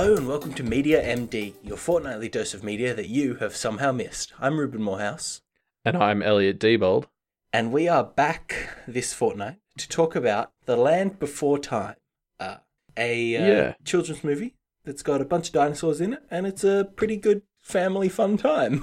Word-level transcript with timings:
Hello 0.00 0.16
and 0.16 0.26
welcome 0.26 0.54
to 0.54 0.62
Media 0.62 1.04
MD, 1.14 1.52
your 1.62 1.76
fortnightly 1.76 2.30
dose 2.30 2.54
of 2.54 2.64
media 2.64 2.94
that 2.94 3.10
you 3.10 3.34
have 3.34 3.54
somehow 3.54 3.92
missed. 3.92 4.32
I'm 4.40 4.58
Reuben 4.58 4.80
Morehouse, 4.82 5.42
And 5.84 5.94
I'm 5.94 6.22
Elliot 6.22 6.58
Diebold. 6.58 7.04
and 7.52 7.70
we 7.70 7.86
are 7.86 8.02
back 8.02 8.78
this 8.88 9.12
fortnight 9.12 9.58
to 9.76 9.86
talk 9.86 10.16
about 10.16 10.52
The 10.64 10.78
Land 10.78 11.18
Before 11.18 11.58
Time, 11.58 11.96
uh, 12.40 12.56
a 12.96 13.36
uh, 13.36 13.46
Yeah. 13.46 13.74
children's 13.84 14.24
movie 14.24 14.54
that's 14.86 15.02
got 15.02 15.20
a 15.20 15.26
bunch 15.26 15.48
of 15.48 15.52
dinosaurs 15.52 16.00
in 16.00 16.14
it, 16.14 16.22
and 16.30 16.46
it's 16.46 16.64
a 16.64 16.88
pretty 16.96 17.18
good 17.18 17.42
family 17.60 18.08
fun 18.08 18.38
time. 18.38 18.82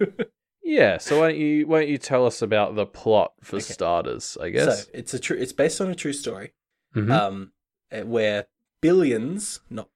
Yeah, 0.66 0.96
so 0.96 1.20
why 1.20 1.28
don't 1.28 1.38
you 1.40 1.66
why 1.66 1.80
don't 1.80 1.90
you 1.90 1.98
tell 1.98 2.24
us 2.24 2.40
about 2.40 2.74
the 2.74 2.86
plot 2.86 3.34
for 3.42 3.56
Okay. 3.56 3.64
starters? 3.64 4.38
I 4.40 4.48
guess. 4.48 4.84
So 4.86 4.90
it's 4.94 5.12
a 5.12 5.18
true. 5.18 5.36
It's 5.36 5.52
based 5.52 5.78
on 5.78 5.90
a 5.90 5.94
true 5.94 6.14
story, 6.14 6.54
Mhm. 6.96 7.10
um, 7.10 7.52
uh, 7.92 8.00
where 8.06 8.46
billions, 8.80 9.60
not 9.68 9.90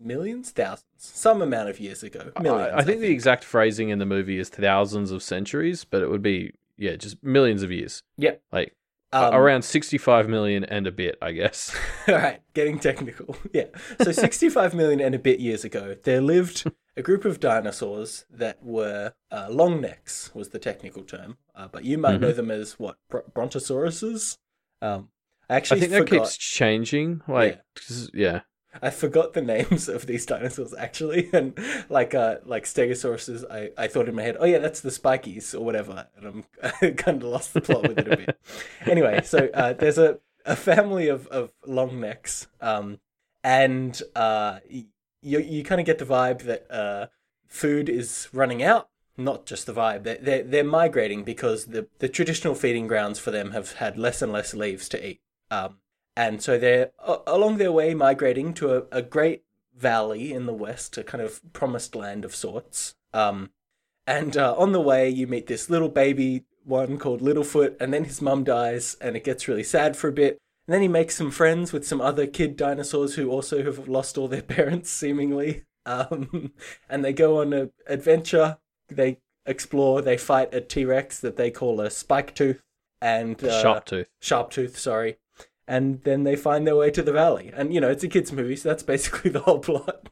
millions, 0.00 0.50
thousands, 0.50 0.84
some 0.96 1.42
amount 1.42 1.68
of 1.68 1.78
years 1.80 2.02
ago, 2.02 2.32
millions. 2.40 2.72
I, 2.74 2.78
I 2.78 2.82
think 2.82 3.00
the 3.00 3.10
exact 3.12 3.44
phrasing 3.44 3.88
in 3.90 3.98
the 3.98 4.06
movie 4.06 4.38
is 4.38 4.48
thousands 4.48 5.10
of 5.10 5.22
centuries, 5.22 5.84
but 5.84 6.02
it 6.02 6.10
would 6.10 6.22
be 6.22 6.52
yeah, 6.76 6.96
just 6.96 7.22
millions 7.22 7.62
of 7.62 7.70
years. 7.70 8.02
Yeah. 8.16 8.36
like 8.52 8.74
Um, 9.12 9.34
around 9.34 9.62
sixty-five 9.62 10.28
million 10.28 10.64
and 10.64 10.86
a 10.86 10.92
bit, 10.92 11.16
I 11.20 11.32
guess. 11.32 11.76
All 12.08 12.14
right, 12.14 12.40
getting 12.54 12.78
technical. 12.78 13.36
Yeah. 13.52 13.66
So 14.02 14.12
65 14.28 14.72
million 14.74 15.00
and 15.00 15.14
a 15.14 15.18
bit 15.18 15.40
years 15.40 15.64
ago, 15.64 15.96
there 16.04 16.20
lived 16.20 16.64
a 16.96 17.02
group 17.02 17.24
of 17.24 17.40
dinosaurs 17.40 18.24
that 18.30 18.62
were 18.62 19.12
uh, 19.30 19.48
long 19.50 19.80
necks, 19.80 20.30
was 20.34 20.48
the 20.50 20.58
technical 20.58 21.02
term. 21.02 21.36
Uh, 21.54 21.68
but 21.70 21.84
you 21.84 21.98
might 21.98 22.12
Mm-hmm. 22.14 22.22
know 22.22 22.32
them 22.32 22.50
as 22.50 22.78
what? 22.78 22.96
Br- 23.10 23.18
brontosauruses? 23.34 24.38
Um, 24.80 25.08
I 25.48 25.54
I 25.54 25.56
actually 25.56 25.80
think 25.80 25.92
that 25.92 26.06
keeps 26.06 26.36
changing. 26.36 27.22
Like, 27.28 27.60
'cause- 27.74 28.10
yeah. 28.14 28.40
I 28.82 28.90
forgot 28.90 29.32
the 29.32 29.42
names 29.42 29.88
of 29.88 30.06
these 30.06 30.26
dinosaurs 30.26 30.74
actually, 30.74 31.30
and 31.32 31.58
like 31.88 32.14
uh 32.14 32.36
like 32.44 32.64
Stegosauruses, 32.64 33.44
I, 33.50 33.70
I 33.76 33.88
thought 33.88 34.08
in 34.08 34.14
my 34.14 34.22
head, 34.22 34.36
oh 34.38 34.46
yeah, 34.46 34.58
that's 34.58 34.80
the 34.80 34.90
spikies 34.90 35.54
or 35.54 35.60
whatever, 35.60 36.06
and 36.16 36.26
I'm 36.26 36.44
I 36.62 36.90
kind 36.90 37.22
of 37.22 37.28
lost 37.28 37.54
the 37.54 37.60
plot 37.60 37.88
with 37.88 37.98
it 37.98 38.12
a 38.12 38.16
bit. 38.16 38.40
anyway, 38.86 39.22
so 39.24 39.48
uh, 39.52 39.72
there's 39.72 39.98
a, 39.98 40.18
a 40.44 40.56
family 40.56 41.08
of, 41.08 41.26
of 41.28 41.52
long 41.66 42.00
necks, 42.00 42.46
um, 42.60 42.98
and 43.42 44.00
uh, 44.14 44.60
you 44.68 44.86
you 45.22 45.64
kind 45.64 45.80
of 45.80 45.86
get 45.86 45.98
the 45.98 46.06
vibe 46.06 46.42
that 46.42 46.70
uh, 46.70 47.06
food 47.46 47.88
is 47.88 48.28
running 48.32 48.62
out. 48.62 48.88
Not 49.16 49.44
just 49.44 49.66
the 49.66 49.74
vibe; 49.74 50.04
they're, 50.04 50.18
they're 50.18 50.42
they're 50.42 50.64
migrating 50.64 51.24
because 51.24 51.66
the 51.66 51.88
the 51.98 52.08
traditional 52.08 52.54
feeding 52.54 52.86
grounds 52.86 53.18
for 53.18 53.30
them 53.30 53.50
have 53.50 53.72
had 53.74 53.98
less 53.98 54.22
and 54.22 54.32
less 54.32 54.54
leaves 54.54 54.88
to 54.90 55.06
eat. 55.06 55.20
Um, 55.50 55.78
and 56.20 56.42
so 56.42 56.58
they're 56.58 56.90
along 57.26 57.56
their 57.56 57.72
way 57.72 57.94
migrating 57.94 58.52
to 58.52 58.76
a, 58.76 58.82
a 58.92 59.00
great 59.00 59.42
valley 59.74 60.34
in 60.34 60.44
the 60.44 60.52
west, 60.52 60.98
a 60.98 61.02
kind 61.02 61.24
of 61.24 61.40
promised 61.54 61.94
land 61.94 62.26
of 62.26 62.36
sorts. 62.36 62.94
Um, 63.14 63.52
and 64.06 64.36
uh, 64.36 64.54
on 64.54 64.72
the 64.72 64.82
way, 64.82 65.08
you 65.08 65.26
meet 65.26 65.46
this 65.46 65.70
little 65.70 65.88
baby 65.88 66.44
one 66.62 66.98
called 66.98 67.22
Littlefoot, 67.22 67.80
and 67.80 67.94
then 67.94 68.04
his 68.04 68.20
mum 68.20 68.44
dies, 68.44 68.98
and 69.00 69.16
it 69.16 69.24
gets 69.24 69.48
really 69.48 69.62
sad 69.62 69.96
for 69.96 70.08
a 70.08 70.12
bit. 70.12 70.36
And 70.66 70.74
then 70.74 70.82
he 70.82 70.88
makes 70.88 71.16
some 71.16 71.30
friends 71.30 71.72
with 71.72 71.86
some 71.86 72.02
other 72.02 72.26
kid 72.26 72.54
dinosaurs 72.54 73.14
who 73.14 73.30
also 73.30 73.62
have 73.62 73.88
lost 73.88 74.18
all 74.18 74.28
their 74.28 74.42
parents, 74.58 74.90
seemingly. 74.90 75.64
Um, 75.86 76.52
and 76.90 77.02
they 77.02 77.14
go 77.14 77.40
on 77.40 77.54
an 77.54 77.72
adventure. 77.86 78.58
They 78.90 79.20
explore. 79.46 80.02
They 80.02 80.18
fight 80.18 80.52
a 80.52 80.60
T 80.60 80.84
Rex 80.84 81.18
that 81.20 81.38
they 81.38 81.50
call 81.50 81.80
a 81.80 81.88
Spike 81.88 82.34
Tooth, 82.34 82.60
and 83.00 83.42
uh, 83.42 83.62
Sharp 83.62 83.86
tooth. 83.86 84.08
Sharp 84.20 84.50
Tooth, 84.50 84.78
sorry. 84.78 85.16
And 85.70 86.02
then 86.02 86.24
they 86.24 86.34
find 86.34 86.66
their 86.66 86.74
way 86.74 86.90
to 86.90 87.02
the 87.02 87.12
valley. 87.12 87.52
And, 87.54 87.72
you 87.72 87.80
know, 87.80 87.88
it's 87.90 88.02
a 88.02 88.08
kid's 88.08 88.32
movie, 88.32 88.56
so 88.56 88.68
that's 88.70 88.82
basically 88.82 89.30
the 89.36 89.40
whole 89.40 89.60
plot. 89.60 90.08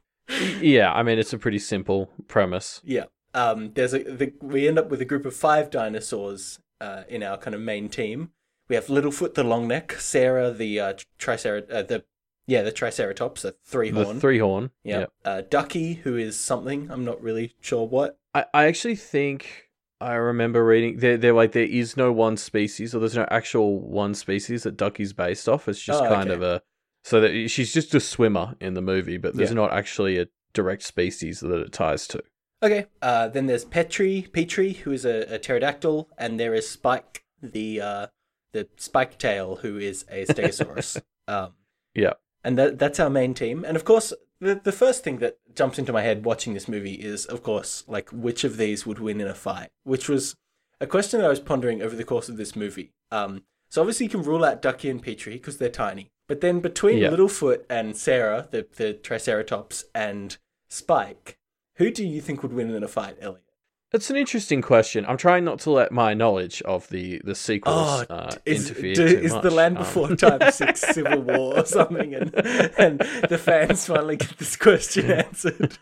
Yeah, 0.61 0.93
I 0.93 1.03
mean 1.03 1.19
it's 1.19 1.33
a 1.33 1.39
pretty 1.39 1.59
simple 1.59 2.11
premise. 2.29 2.81
Yeah. 2.85 3.07
Um, 3.35 3.73
there's 3.75 3.93
a 3.95 3.99
the, 4.05 4.33
we 4.41 4.69
end 4.69 4.79
up 4.79 4.89
with 4.91 5.01
a 5.01 5.05
group 5.05 5.25
of 5.27 5.35
five 5.35 5.71
dinosaurs 5.71 6.59
uh, 6.81 7.03
in 7.09 7.23
our 7.23 7.39
kind 7.39 7.55
of 7.55 7.61
main 7.61 7.89
team. 7.89 8.31
We 8.69 8.77
have 8.77 8.87
Littlefoot 8.87 9.35
the 9.35 9.43
long 9.45 9.67
neck, 9.67 9.93
Cera 9.99 10.51
the 10.51 10.81
uh, 10.81 10.93
tricer 11.19 11.69
uh, 11.73 11.83
the 11.83 12.05
yeah 12.47 12.63
the 12.63 12.73
Triceratops, 12.73 13.43
the 13.43 13.55
three 13.65 13.91
horn, 13.91 14.15
The 14.17 14.21
three 14.21 14.39
horn. 14.39 14.71
yeah. 14.85 14.99
Yep. 15.01 15.13
Uh, 15.25 15.43
Ducky, 15.49 15.95
who 15.95 16.17
is 16.17 16.39
something 16.39 16.91
I'm 16.91 17.05
not 17.05 17.21
really 17.23 17.55
sure 17.61 17.87
what. 17.87 18.19
I, 18.35 18.45
I 18.53 18.65
actually 18.67 18.97
think 18.97 19.68
I 20.00 20.14
remember 20.14 20.64
reading 20.64 20.98
there 20.98 21.16
they're 21.16 21.32
like 21.32 21.53
there 21.53 21.64
is 21.64 21.97
no 21.97 22.12
one 22.12 22.36
species 22.36 22.94
or 22.94 23.00
there's 23.00 23.16
no 23.16 23.26
actual 23.31 23.81
one 23.81 24.14
species 24.14 24.62
that 24.62 24.76
Ducky's 24.76 25.12
based 25.12 25.48
off. 25.48 25.69
It's 25.69 25.81
just 25.81 26.03
Oh, 26.03 26.09
kind 26.09 26.31
okay. 26.31 26.34
of 26.36 26.42
a 26.42 26.62
so 27.04 27.20
that 27.20 27.48
she's 27.48 27.72
just 27.72 27.94
a 27.94 28.00
swimmer 28.00 28.54
in 28.60 28.75
the 28.75 28.82
movie, 28.82 29.16
but 29.16 29.34
there's 29.34 29.50
Yeah. 29.50 29.56
not 29.56 29.72
actually 29.72 30.19
a 30.19 30.26
direct 30.53 30.82
species 30.82 31.41
that 31.41 31.50
it 31.60 31.72
ties 31.72 32.06
to. 32.09 32.22
Okay. 32.62 32.86
Uh, 33.00 33.28
then 33.28 33.47
there's 33.47 33.64
Petrie, 33.64 34.28
Petrie, 34.32 34.72
who 34.72 34.91
is 34.92 35.04
a, 35.04 35.34
a 35.34 35.38
pterodactyl, 35.38 36.09
and 36.19 36.38
there 36.41 36.54
is 36.54 36.69
Spike, 36.69 37.25
the 37.42 37.80
uh, 37.80 38.06
the 38.53 38.69
spike 38.76 39.19
tail, 39.19 39.56
who 39.56 39.78
is 39.78 40.04
a 40.10 40.25
stegosaurus. 40.26 41.00
um, 41.28 41.53
Yeah. 41.94 42.15
and 42.44 42.56
that 42.59 42.78
that's 42.78 42.98
our 43.00 43.10
main 43.10 43.34
team. 43.34 43.65
And 43.65 43.76
of 43.76 43.84
course, 43.84 44.12
the 44.41 44.54
the 44.62 44.72
first 44.72 45.03
thing 45.04 45.19
that 45.19 45.38
jumps 45.54 45.78
into 45.78 45.93
my 45.93 46.03
head 46.03 46.25
watching 46.25 46.54
this 46.54 46.69
movie 46.69 46.94
is, 46.94 47.25
of 47.26 47.43
course, 47.43 47.84
like 47.88 48.09
which 48.10 48.44
of 48.44 48.56
these 48.56 48.87
would 48.87 48.99
win 48.99 49.21
in 49.21 49.26
a 49.28 49.34
fight, 49.34 49.69
which 49.84 50.09
was 50.09 50.34
a 50.81 50.87
question 50.87 51.19
that 51.21 51.26
I 51.26 51.31
was 51.31 51.41
pondering 51.41 51.82
over 51.82 51.97
the 51.97 52.04
course 52.04 52.28
of 52.28 52.37
this 52.37 52.54
movie. 52.54 52.93
Um, 53.10 53.43
so 53.69 53.82
obviously 53.82 54.06
you 54.06 54.10
can 54.10 54.22
rule 54.22 54.44
out 54.44 54.62
Ducky 54.62 54.88
and 54.88 55.03
Petrie 55.03 55.34
because 55.34 55.59
they're 55.59 55.69
tiny, 55.69 56.10
but 56.28 56.41
then 56.41 56.60
between 56.60 56.98
Yeah. 56.98 57.10
Littlefoot 57.10 57.65
and 57.69 57.97
Cera, 57.97 58.48
the 58.50 58.66
the 58.77 58.93
Triceratops, 58.94 59.84
and 59.94 60.37
Spike, 60.69 61.37
who 61.77 61.91
do 61.91 62.06
you 62.06 62.21
think 62.21 62.43
would 62.43 62.53
win 62.53 62.75
in 62.75 62.82
a 62.82 62.88
fight, 62.88 63.16
Elliot? 63.21 63.43
It's 63.91 64.10
an 64.10 64.16
interesting 64.16 64.60
question. 64.60 65.06
I'm 65.06 65.16
trying 65.16 65.44
not 65.44 65.60
to 65.60 65.71
let 65.71 65.93
my 65.93 66.12
knowledge 66.12 66.60
of 66.62 66.88
the 66.91 67.21
the 67.25 67.34
sequels 67.34 68.04
Oh, 68.10 68.15
uh, 68.15 68.31
is, 68.44 68.69
interfere 68.71 68.94
do- 68.94 69.09
too 69.09 69.19
is 69.25 69.32
much. 69.32 69.43
the 69.43 69.50
Land 69.50 69.78
Um, 69.78 69.82
Before 69.84 70.15
Time 70.15 70.50
six 70.53 70.81
Civil 70.81 71.22
War 71.22 71.59
or 71.60 71.65
something, 71.65 72.15
and 72.15 72.34
and 72.78 72.98
the 73.28 73.38
fans 73.38 73.87
finally 73.87 74.16
get 74.16 74.37
this 74.38 74.56
question 74.56 75.10
answered? 75.25 75.78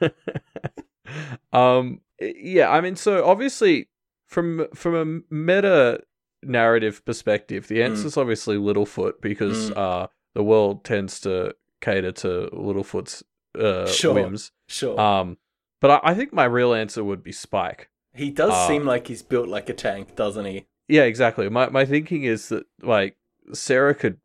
um 1.53 2.00
yeah 2.21 2.69
i 2.71 2.81
mean 2.81 2.97
so 2.97 3.25
obviously 3.25 3.89
from 4.27 4.66
from 4.75 4.95
a 5.31 5.34
meta 5.34 6.00
narrative 6.43 7.05
perspective 7.05 7.69
the 7.69 7.81
answer 7.83 8.06
is 8.09 8.16
obviously 8.16 8.56
littlefoot 8.56 9.21
because 9.21 9.71
Mm. 9.71 9.77
uh 9.77 10.06
the 10.34 10.43
world 10.43 10.84
tends 10.84 11.21
to 11.21 11.55
cater 11.81 12.11
to 12.12 12.50
littlefoot's 12.53 13.22
uh 13.59 13.87
Sure. 13.87 14.15
whims 14.15 14.50
Sure, 14.69 14.99
um 15.00 15.39
but 15.81 15.91
I, 16.05 16.11
I 16.11 16.15
think 16.15 16.33
my 16.33 16.45
real 16.45 16.75
answer 16.75 17.05
would 17.05 17.22
be 17.22 17.33
spike 17.33 17.89
he 18.16 18.31
does 18.31 18.53
uh, 18.53 18.66
seem 18.69 18.84
like 18.84 19.06
he's 19.06 19.22
built 19.22 19.49
like 19.49 19.69
a 19.69 19.75
tank, 19.75 20.16
doesn't 20.16 20.44
he? 20.47 20.66
yeah 20.88 21.03
exactly 21.03 21.49
my 21.49 21.69
my 21.69 21.84
thinking 21.84 22.22
is 22.25 22.49
that 22.50 22.65
like 22.82 23.16
Cera 23.53 23.93
could 23.94 24.19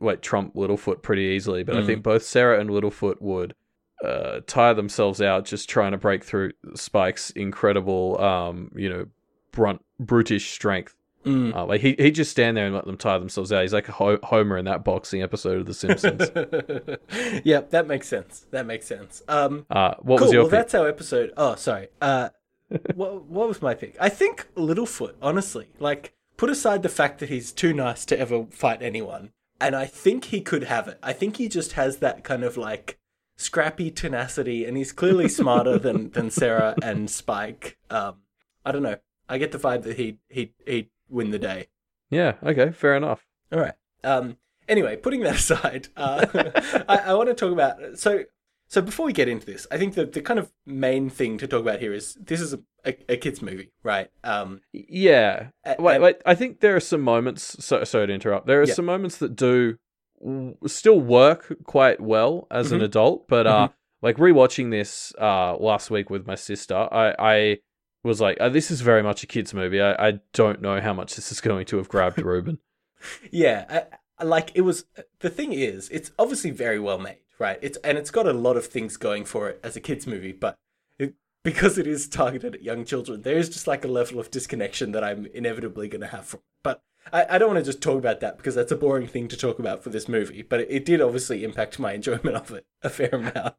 like 0.00 0.22
trump 0.22 0.54
littlefoot 0.54 1.02
pretty 1.02 1.22
easily 1.22 1.64
but 1.64 1.76
i 1.76 1.80
Mm. 1.80 1.86
think 1.86 2.02
both 2.04 2.22
Cera 2.22 2.60
and 2.60 2.70
littlefoot 2.70 3.20
would 3.20 3.54
uh, 4.04 4.38
tire 4.46 4.74
themselves 4.74 5.20
out 5.20 5.44
just 5.44 5.68
trying 5.68 5.90
to 5.90 5.98
break 5.98 6.22
through 6.22 6.52
spike's 6.74 7.30
incredible 7.30 8.20
um 8.20 8.70
you 8.76 8.88
know 8.88 9.06
brunt 9.50 9.84
brutish 9.98 10.50
strength 10.52 10.94
Mm. 11.26 11.52
uh, 11.52 11.66
like 11.66 11.80
he 11.80 11.96
he'd 11.98 12.14
just 12.14 12.30
stand 12.30 12.56
there 12.56 12.66
and 12.66 12.74
let 12.76 12.86
them 12.86 12.96
tire 12.96 13.18
themselves 13.18 13.52
out 13.52 13.62
he's 13.62 13.72
like 13.72 13.88
a 13.88 13.92
Ho- 13.92 14.20
homer 14.22 14.56
in 14.56 14.66
that 14.66 14.84
boxing 14.84 15.20
episode 15.20 15.58
of 15.58 15.66
the 15.66 15.74
simpsons 15.74 16.30
yep, 17.44 17.70
that 17.70 17.86
makes 17.88 18.06
sense. 18.06 18.46
That 18.52 18.66
makes 18.66 18.86
sense. 18.86 19.22
Um, 19.28 19.66
uh 19.68 19.94
what 20.00 20.18
cool. 20.18 20.26
was 20.28 20.32
your 20.32 20.42
well, 20.42 20.50
pick? 20.50 20.58
that's 20.60 20.74
our 20.74 20.88
episode. 20.88 21.32
Oh, 21.36 21.56
sorry. 21.56 21.88
Uh, 22.00 22.28
what 22.94 23.24
what 23.24 23.48
was 23.48 23.62
my 23.62 23.74
pick? 23.74 23.96
I 24.00 24.08
think 24.08 24.48
Littlefoot. 24.56 25.14
Honestly, 25.22 25.68
like 25.78 26.14
put 26.36 26.50
aside 26.50 26.82
the 26.82 26.88
fact 26.88 27.18
that 27.20 27.28
he's 27.28 27.52
too 27.52 27.72
nice 27.72 28.04
to 28.06 28.18
ever 28.18 28.46
fight 28.50 28.82
anyone, 28.82 29.30
and 29.60 29.74
I 29.74 29.86
think 29.86 30.26
he 30.26 30.40
could 30.40 30.64
have 30.64 30.88
it. 30.88 30.98
I 31.02 31.12
think 31.12 31.36
he 31.36 31.48
just 31.48 31.72
has 31.72 31.98
that 31.98 32.24
kind 32.24 32.44
of 32.44 32.56
like 32.56 32.98
scrappy 33.36 33.90
tenacity, 33.90 34.64
and 34.64 34.76
he's 34.76 34.92
clearly 34.92 35.28
smarter 35.40 35.78
than 35.78 36.10
than 36.10 36.30
Cera 36.30 36.74
and 36.82 37.08
Spike. 37.10 37.78
Um, 37.90 38.16
I 38.64 38.72
don't 38.72 38.82
know. 38.82 38.96
I 39.28 39.38
get 39.38 39.52
the 39.52 39.58
vibe 39.58 39.82
that 39.84 39.96
he 39.96 40.18
he 40.28 40.52
he'd 40.66 40.90
win 41.08 41.30
the 41.30 41.38
day. 41.38 41.68
yeah 42.10 42.34
okay 42.42 42.70
fair 42.70 42.94
enough 42.96 43.26
All 43.52 43.60
right. 43.60 43.74
Um. 44.04 44.36
Anyway, 44.68 44.96
putting 44.96 45.20
that 45.22 45.36
aside, 45.42 45.88
uh, 45.96 46.26
I, 46.88 46.98
I 46.98 47.14
want 47.14 47.28
to 47.30 47.34
talk 47.34 47.52
about 47.52 47.98
so. 47.98 48.24
So 48.70 48.82
before 48.82 49.06
we 49.06 49.12
get 49.14 49.28
into 49.28 49.46
this, 49.46 49.66
I 49.70 49.78
think 49.78 49.94
the 49.94 50.04
the 50.04 50.20
kind 50.20 50.38
of 50.38 50.52
main 50.66 51.08
thing 51.10 51.38
to 51.38 51.46
talk 51.46 51.60
about 51.62 51.80
here 51.80 51.92
is 51.94 52.14
this 52.20 52.40
is 52.40 52.52
a, 52.52 52.60
a, 52.84 52.96
a 53.14 53.16
kids 53.16 53.40
movie, 53.40 53.70
right? 53.82 54.10
Um. 54.22 54.60
Yeah. 54.72 55.48
Wait, 55.78 56.00
wait. 56.00 56.16
I 56.26 56.34
think 56.34 56.60
there 56.60 56.76
are 56.76 56.80
some 56.80 57.00
moments. 57.00 57.56
So, 57.64 57.82
sorry 57.84 58.06
to 58.08 58.12
interrupt. 58.12 58.46
There 58.46 58.60
are 58.60 58.64
Yeah. 58.66 58.74
some 58.74 58.84
moments 58.84 59.16
that 59.18 59.34
do 59.36 59.78
still 60.66 61.00
work 61.00 61.56
quite 61.64 62.00
well 62.00 62.46
as 62.50 62.72
an 62.72 62.80
Mhm. 62.80 62.84
adult, 62.84 63.28
but 63.28 63.46
uh, 63.46 63.68
like 64.02 64.16
rewatching 64.16 64.70
this 64.70 65.12
uh 65.20 65.56
last 65.56 65.90
week 65.90 66.10
with 66.10 66.26
my 66.26 66.34
sister, 66.34 66.74
I 66.76 67.14
I 67.18 67.58
was 68.04 68.20
like, 68.20 68.36
oh, 68.40 68.50
this 68.50 68.70
is 68.70 68.80
very 68.82 69.02
much 69.02 69.22
a 69.22 69.26
kids 69.26 69.54
movie. 69.54 69.80
I, 69.80 70.08
I 70.08 70.20
don't 70.32 70.60
know 70.60 70.80
how 70.80 70.92
much 70.92 71.16
this 71.16 71.32
is 71.32 71.40
going 71.40 71.66
to 71.66 71.78
have 71.78 71.88
grabbed 71.88 72.20
Reuben. 72.22 72.58
Yeah. 73.30 73.84
Like 74.22 74.50
it 74.54 74.62
was. 74.62 74.84
The 75.20 75.30
thing 75.30 75.52
is, 75.52 75.88
it's 75.90 76.10
obviously 76.18 76.50
very 76.50 76.78
well 76.80 76.98
made, 76.98 77.18
right. 77.38 77.58
It's 77.62 77.78
and 77.78 77.96
it's 77.98 78.10
got 78.10 78.26
a 78.26 78.32
lot 78.32 78.56
of 78.56 78.66
things 78.66 78.96
going 78.96 79.24
for 79.24 79.48
it 79.48 79.60
as 79.62 79.76
a 79.76 79.80
kids 79.80 80.06
movie, 80.06 80.32
but 80.32 80.56
it, 80.98 81.14
because 81.44 81.78
it 81.78 81.86
is 81.86 82.08
targeted 82.08 82.56
at 82.56 82.62
young 82.62 82.84
children, 82.84 83.22
there 83.22 83.38
is 83.38 83.48
just 83.48 83.66
like 83.66 83.84
a 83.84 83.88
level 83.88 84.18
of 84.18 84.30
disconnection 84.30 84.92
that 84.92 85.04
I'm 85.04 85.26
inevitably 85.32 85.88
going 85.88 86.00
to 86.00 86.08
have 86.08 86.26
from. 86.26 86.40
But 86.62 86.82
I, 87.12 87.26
I 87.30 87.38
don't 87.38 87.52
want 87.52 87.64
to 87.64 87.70
just 87.70 87.80
talk 87.82 87.98
about 87.98 88.20
that 88.20 88.36
because 88.36 88.54
that's 88.54 88.72
a 88.72 88.76
boring 88.76 89.06
thing 89.06 89.28
to 89.28 89.36
talk 89.36 89.58
about 89.58 89.82
for 89.84 89.90
this 89.90 90.08
movie. 90.08 90.42
But 90.42 90.60
it, 90.62 90.68
it 90.70 90.84
did 90.84 91.00
obviously 91.00 91.44
impact 91.44 91.78
my 91.78 91.92
enjoyment 91.92 92.36
of 92.36 92.50
it 92.50 92.66
a 92.82 92.90
fair 92.90 93.10
amount. 93.12 93.54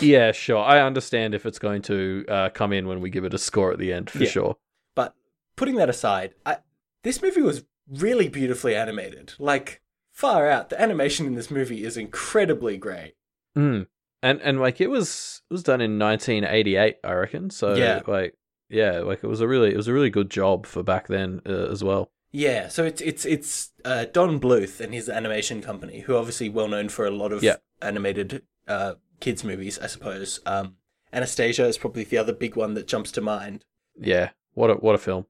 Yeah, 0.00 0.30
sure. 0.32 0.62
I 0.62 0.80
understand 0.80 1.34
if 1.34 1.46
it's 1.46 1.58
going 1.58 1.82
to 1.82 2.24
uh, 2.28 2.48
come 2.50 2.72
in 2.72 2.86
when 2.86 3.00
we 3.00 3.10
give 3.10 3.24
it 3.24 3.34
a 3.34 3.38
score 3.38 3.72
at 3.72 3.78
the 3.78 3.92
end, 3.92 4.08
for 4.10 4.18
Yeah. 4.22 4.28
sure. 4.30 4.56
But 4.94 5.14
putting 5.56 5.74
that 5.76 5.88
aside, 5.88 6.34
I, 6.46 6.58
this 7.02 7.20
movie 7.20 7.42
was 7.42 7.64
really 7.88 8.28
beautifully 8.28 8.76
animated. 8.76 9.32
Like 9.38 9.80
far 10.14 10.48
out, 10.48 10.70
the 10.70 10.80
animation 10.80 11.26
in 11.26 11.34
this 11.34 11.50
movie 11.50 11.84
is 11.84 11.96
incredibly 11.98 12.78
great. 12.78 13.14
Mm. 13.56 13.86
And 14.22 14.40
and 14.40 14.58
like 14.60 14.80
it 14.80 14.88
was 14.88 15.42
it 15.50 15.52
was 15.52 15.62
done 15.62 15.82
in 15.82 15.98
1988, 15.98 16.96
I 17.04 17.12
reckon. 17.12 17.50
So 17.50 17.74
Yeah. 17.74 18.00
like 18.06 18.34
yeah, 18.70 19.00
like 19.00 19.22
it 19.22 19.26
was 19.26 19.42
a 19.42 19.46
really 19.48 19.70
it 19.72 19.76
was 19.76 19.88
a 19.88 19.92
really 19.92 20.08
good 20.10 20.30
job 20.30 20.64
for 20.64 20.82
back 20.82 21.08
then 21.08 21.42
uh, 21.46 21.66
as 21.70 21.84
well. 21.84 22.10
Yeah, 22.32 22.68
so 22.68 22.84
it's 22.84 23.00
it's 23.02 23.24
it's 23.26 23.72
uh, 23.84 24.06
Don 24.12 24.40
Bluth 24.40 24.80
and 24.80 24.92
his 24.94 25.08
animation 25.08 25.60
company, 25.62 26.00
who 26.00 26.14
are 26.14 26.18
obviously 26.18 26.48
well 26.48 26.68
known 26.68 26.88
for 26.88 27.06
a 27.06 27.10
lot 27.10 27.32
of 27.32 27.42
Yeah. 27.42 27.56
animated 27.82 28.42
uh, 28.66 28.94
kids 29.20 29.44
movies, 29.44 29.78
I 29.78 29.86
suppose. 29.88 30.40
Um, 30.46 30.76
Anastasia 31.12 31.66
is 31.66 31.78
probably 31.78 32.02
the 32.04 32.18
other 32.18 32.32
big 32.32 32.56
one 32.56 32.74
that 32.74 32.88
jumps 32.88 33.12
to 33.12 33.20
mind. 33.20 33.64
Yeah. 33.96 34.30
What 34.54 34.70
a 34.70 34.74
what 34.74 34.94
a 34.94 34.98
film. 34.98 35.26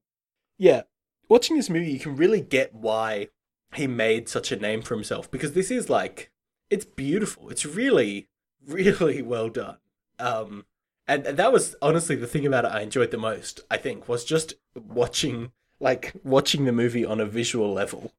Yeah, 0.57 0.83
watching 1.27 1.57
this 1.57 1.69
movie, 1.69 1.91
you 1.91 1.99
can 1.99 2.15
really 2.15 2.39
get 2.41 2.73
why 2.73 3.27
he 3.75 3.87
made 3.87 4.29
such 4.29 4.51
a 4.51 4.55
name 4.55 4.81
for 4.81 4.95
himself 4.95 5.29
because 5.29 5.53
this 5.53 5.71
is 5.71 5.89
like 5.89 6.31
it's 6.69 6.85
beautiful. 6.85 7.49
It's 7.49 7.65
really, 7.65 8.27
really 8.67 9.21
well 9.21 9.49
done. 9.49 9.77
Um, 10.19 10.65
and 11.07 11.25
that 11.25 11.53
was 11.53 11.75
honestly 11.81 12.15
the 12.15 12.27
thing 12.27 12.45
about 12.45 12.65
it 12.65 12.71
I 12.71 12.81
enjoyed 12.81 13.11
the 13.11 13.17
most. 13.17 13.61
I 13.69 13.77
think 13.77 14.07
was 14.07 14.25
just 14.25 14.55
watching 14.75 15.51
like 15.79 16.13
watching 16.23 16.65
the 16.65 16.71
movie 16.71 17.05
on 17.05 17.19
a 17.19 17.25
visual 17.25 17.73
level. 17.73 18.11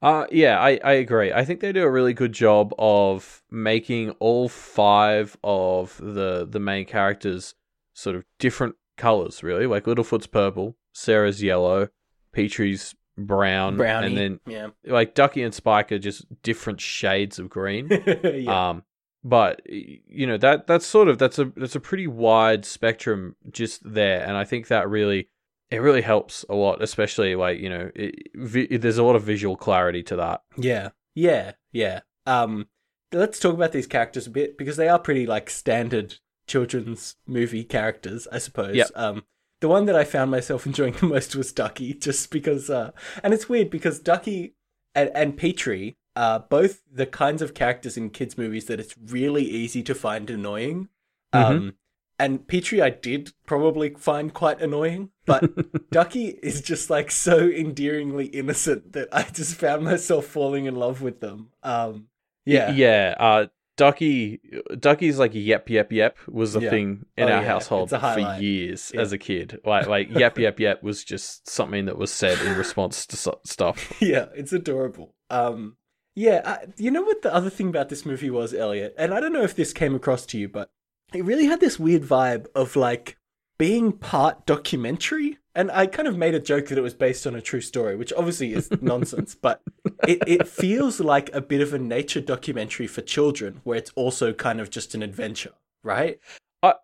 Uh 0.00 0.26
yeah, 0.30 0.58
I, 0.58 0.80
I 0.82 0.92
agree. 0.92 1.32
I 1.32 1.44
think 1.44 1.60
they 1.60 1.72
do 1.72 1.84
a 1.84 1.90
really 1.90 2.14
good 2.14 2.32
job 2.32 2.72
of 2.78 3.42
making 3.50 4.10
all 4.12 4.48
five 4.48 5.36
of 5.44 5.98
the 5.98 6.46
the 6.48 6.60
main 6.60 6.86
characters 6.86 7.54
sort 7.92 8.16
of 8.16 8.24
different 8.38 8.76
colors, 8.96 9.42
really. 9.42 9.66
Like 9.66 9.84
Littlefoot's 9.84 10.26
purple, 10.26 10.76
Cera's 10.94 11.42
yellow, 11.42 11.88
Petrie's 12.32 12.94
brown, 13.26 13.76
Brownie, 13.76 14.06
and 14.08 14.16
then 14.16 14.40
yeah, 14.46 14.68
like 14.84 15.14
Ducky 15.14 15.42
and 15.42 15.54
Spike 15.54 15.92
are 15.92 15.98
just 15.98 16.24
different 16.42 16.80
shades 16.80 17.38
of 17.38 17.48
green. 17.48 17.88
yeah, 18.24 18.70
Um, 18.70 18.84
but 19.22 19.60
you 19.66 20.26
know 20.26 20.36
that 20.38 20.66
that's 20.66 20.86
sort 20.86 21.08
of 21.08 21.18
that's 21.18 21.38
a 21.38 21.46
that's 21.56 21.76
a 21.76 21.80
pretty 21.80 22.06
wide 22.06 22.64
spectrum 22.64 23.36
just 23.50 23.80
there, 23.84 24.22
and 24.26 24.36
I 24.36 24.44
think 24.44 24.68
that 24.68 24.88
really 24.88 25.28
it 25.70 25.78
really 25.78 26.02
helps 26.02 26.44
a 26.48 26.54
lot, 26.54 26.82
especially 26.82 27.34
like 27.36 27.58
you 27.60 27.68
know 27.68 27.90
it, 27.94 28.14
vi- 28.34 28.76
there's 28.76 28.98
a 28.98 29.04
lot 29.04 29.16
of 29.16 29.22
visual 29.22 29.56
clarity 29.56 30.02
to 30.04 30.16
that. 30.16 30.42
yeah, 30.56 30.90
yeah, 31.14 31.52
yeah. 31.72 32.00
Um, 32.26 32.68
let's 33.12 33.38
talk 33.40 33.54
about 33.54 33.72
these 33.72 33.86
characters 33.86 34.26
a 34.26 34.30
bit 34.30 34.56
because 34.56 34.76
they 34.76 34.88
are 34.88 34.98
pretty 34.98 35.26
like 35.26 35.50
standard 35.50 36.16
children's 36.46 37.16
movie 37.26 37.64
characters, 37.64 38.26
I 38.32 38.38
suppose. 38.38 38.74
Yep. 38.76 38.90
Um, 38.94 39.24
the 39.60 39.68
one 39.68 39.86
that 39.86 39.96
I 39.96 40.04
found 40.04 40.30
myself 40.30 40.66
enjoying 40.66 40.94
the 40.94 41.06
most 41.06 41.36
was 41.36 41.52
Ducky, 41.52 41.94
just 41.94 42.30
because, 42.30 42.68
uh, 42.68 42.90
and 43.22 43.32
it's 43.32 43.48
weird 43.48 43.70
because 43.70 43.98
Ducky 43.98 44.54
and, 44.94 45.10
and 45.14 45.36
Petrie 45.36 45.96
are 46.16 46.40
both 46.40 46.82
the 46.92 47.06
kinds 47.06 47.40
of 47.40 47.54
characters 47.54 47.96
in 47.96 48.10
kids' 48.10 48.36
movies 48.36 48.66
that 48.66 48.80
it's 48.80 48.94
really 49.06 49.44
easy 49.44 49.82
to 49.84 49.94
find 49.94 50.28
annoying. 50.28 50.88
Um, 51.32 51.74
and 52.18 52.46
Petrie 52.46 52.82
I 52.82 52.90
did 52.90 53.32
probably 53.46 53.90
find 53.90 54.34
quite 54.34 54.60
annoying, 54.60 55.10
but 55.24 55.90
Ducky 55.90 56.38
is 56.42 56.60
just 56.60 56.90
like 56.90 57.10
so 57.10 57.48
endearingly 57.48 58.26
innocent 58.26 58.92
that 58.92 59.08
I 59.12 59.22
just 59.22 59.54
found 59.54 59.84
myself 59.84 60.26
falling 60.26 60.66
in 60.66 60.74
love 60.76 61.00
with 61.00 61.20
them. 61.20 61.50
Um, 61.62 62.08
yeah, 62.44 62.72
yeah. 62.72 63.14
Uh, 63.18 63.46
Ducky, 63.80 64.40
Ducky's 64.78 65.18
like 65.18 65.30
yep, 65.32 65.70
yep, 65.70 65.90
yep 65.90 66.18
was 66.28 66.54
a 66.54 66.60
Yeah. 66.60 66.68
thing 66.68 67.06
in 67.16 67.28
Oh, 67.30 67.32
our 67.32 67.40
yeah, 67.40 67.46
household 67.48 67.88
for 67.88 68.36
years 68.38 68.92
Yeah. 68.94 69.00
as 69.00 69.12
a 69.12 69.16
kid. 69.18 69.58
Like, 69.64 69.86
like 69.86 70.10
yep, 70.10 70.38
yep, 70.38 70.60
yep 70.60 70.82
was 70.82 71.02
just 71.02 71.48
something 71.48 71.86
that 71.86 71.96
was 71.96 72.12
said 72.12 72.38
in 72.46 72.58
response 72.58 73.06
to 73.06 73.16
so- 73.16 73.40
stuff. 73.46 73.90
yeah, 74.02 74.26
it's 74.34 74.52
adorable. 74.52 75.14
Um, 75.30 75.78
yeah, 76.14 76.42
I, 76.44 76.66
you 76.76 76.90
know 76.90 77.00
what 77.02 77.22
the 77.22 77.32
other 77.34 77.48
thing 77.48 77.68
about 77.70 77.88
this 77.88 78.04
movie 78.04 78.28
was, 78.28 78.52
Elliot, 78.52 78.94
and 78.98 79.14
I 79.14 79.20
don't 79.20 79.32
know 79.32 79.44
if 79.44 79.56
this 79.56 79.72
came 79.72 79.94
across 79.94 80.26
to 80.26 80.38
you, 80.38 80.46
but 80.48 80.68
it 81.14 81.24
really 81.24 81.46
had 81.46 81.60
this 81.60 81.78
weird 81.80 82.02
vibe 82.02 82.48
of 82.54 82.76
like 82.76 83.16
being 83.58 83.92
part 83.92 84.44
documentary. 84.44 85.38
And 85.54 85.70
I 85.72 85.86
kind 85.86 86.06
of 86.06 86.16
made 86.16 86.34
a 86.34 86.40
joke 86.40 86.66
that 86.68 86.78
it 86.78 86.82
was 86.82 86.94
based 86.94 87.26
on 87.26 87.34
a 87.34 87.40
true 87.40 87.60
story, 87.60 87.96
which 87.96 88.12
obviously 88.16 88.52
is 88.52 88.70
nonsense, 88.80 89.34
but 89.34 89.60
it, 90.06 90.18
it 90.26 90.46
feels 90.48 91.00
like 91.00 91.28
a 91.34 91.40
bit 91.40 91.60
of 91.60 91.74
a 91.74 91.78
nature 91.78 92.20
documentary 92.20 92.86
for 92.86 93.00
children 93.00 93.60
where 93.64 93.76
it's 93.78 93.90
also 93.96 94.32
kind 94.32 94.60
of 94.60 94.70
just 94.70 94.94
an 94.94 95.02
adventure, 95.02 95.52
right? 95.82 96.18
I 96.62 96.74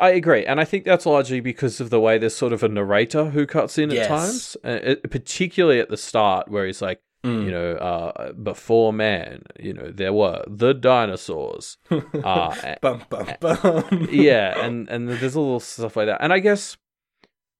I- 0.00 0.10
agree, 0.10 0.44
and 0.44 0.60
I 0.60 0.64
think 0.64 0.84
that's 0.84 1.06
largely 1.06 1.40
because 1.40 1.80
of 1.80 1.88
the 1.90 2.00
way 2.00 2.18
there's 2.18 2.34
sort 2.36 2.52
of 2.52 2.62
a 2.64 2.68
narrator 2.68 3.26
who 3.30 3.46
cuts 3.46 3.78
in 3.78 3.90
Yes. 3.90 4.04
at 4.04 4.08
times, 4.08 4.56
uh, 4.64 4.80
it, 4.90 5.10
particularly 5.10 5.78
at 5.80 5.88
the 5.88 5.96
start, 5.96 6.48
where 6.48 6.66
he's 6.66 6.82
like, 6.82 7.00
Mm. 7.24 7.44
you 7.46 7.50
know, 7.52 7.72
uh, 7.76 8.32
before 8.32 8.92
man, 8.92 9.44
you 9.58 9.72
know, 9.72 9.90
there 9.90 10.12
were 10.12 10.44
the 10.46 10.74
dinosaurs, 10.74 11.78
uh, 11.90 12.74
bum, 12.82 13.02
bum, 13.08 13.28
bum. 13.40 14.08
yeah, 14.10 14.60
and 14.62 14.88
and 14.90 15.08
there's 15.08 15.34
a 15.34 15.40
little 15.40 15.58
stuff 15.60 15.96
like 15.96 16.06
that, 16.06 16.18
and 16.20 16.32
I 16.34 16.40
guess, 16.40 16.76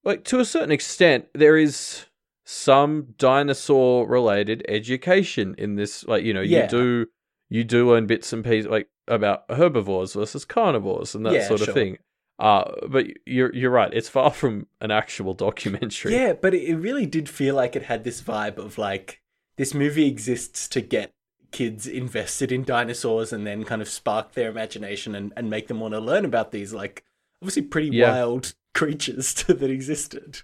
like 0.04 0.24
to 0.24 0.40
a 0.40 0.44
certain 0.44 0.70
extent, 0.72 1.26
there 1.34 1.56
is 1.56 2.06
some 2.44 3.14
dinosaur 3.18 4.06
related 4.06 4.64
education 4.68 5.54
in 5.58 5.76
this. 5.76 6.04
Like, 6.06 6.24
you 6.24 6.34
know, 6.34 6.40
Yeah. 6.42 6.62
you 6.62 6.68
do 6.68 7.06
you 7.50 7.64
do 7.64 7.90
learn 7.90 8.06
bits 8.06 8.32
and 8.32 8.44
pieces 8.44 8.68
like 8.70 8.88
about 9.06 9.44
herbivores 9.50 10.14
versus 10.14 10.44
carnivores 10.44 11.14
and 11.14 11.24
that 11.26 11.34
Yeah, 11.34 11.46
sort 11.48 11.60
of 11.60 11.66
sure. 11.66 11.74
thing. 11.74 11.98
Uh, 12.38 12.64
but 12.88 13.06
you're 13.26 13.54
you're 13.54 13.70
right. 13.70 13.92
It's 13.92 14.08
far 14.08 14.30
from 14.40 14.66
an 14.80 14.90
actual 14.90 15.34
documentary. 15.34 16.14
Yeah, 16.14 16.32
but 16.32 16.54
it 16.54 16.74
really 16.76 17.06
did 17.06 17.28
feel 17.28 17.54
like 17.54 17.76
it 17.76 17.84
had 17.84 18.04
this 18.04 18.20
vibe 18.22 18.58
of 18.58 18.76
like 18.78 19.20
this 19.56 19.72
movie 19.74 20.06
exists 20.06 20.66
to 20.68 20.80
get 20.80 21.12
kids 21.52 21.86
invested 21.86 22.50
in 22.50 22.64
dinosaurs 22.64 23.32
and 23.32 23.46
then 23.46 23.62
kind 23.62 23.80
of 23.80 23.88
spark 23.88 24.32
their 24.32 24.50
imagination 24.50 25.14
and, 25.14 25.32
and 25.36 25.48
make 25.48 25.68
them 25.68 25.78
want 25.78 25.94
to 25.94 26.00
learn 26.00 26.24
about 26.24 26.50
these 26.50 26.74
like 26.74 27.04
obviously 27.40 27.62
pretty 27.62 27.90
Yeah. 27.96 28.10
wild 28.10 28.54
creatures 28.74 29.34
that 29.48 29.62
existed. 29.62 30.42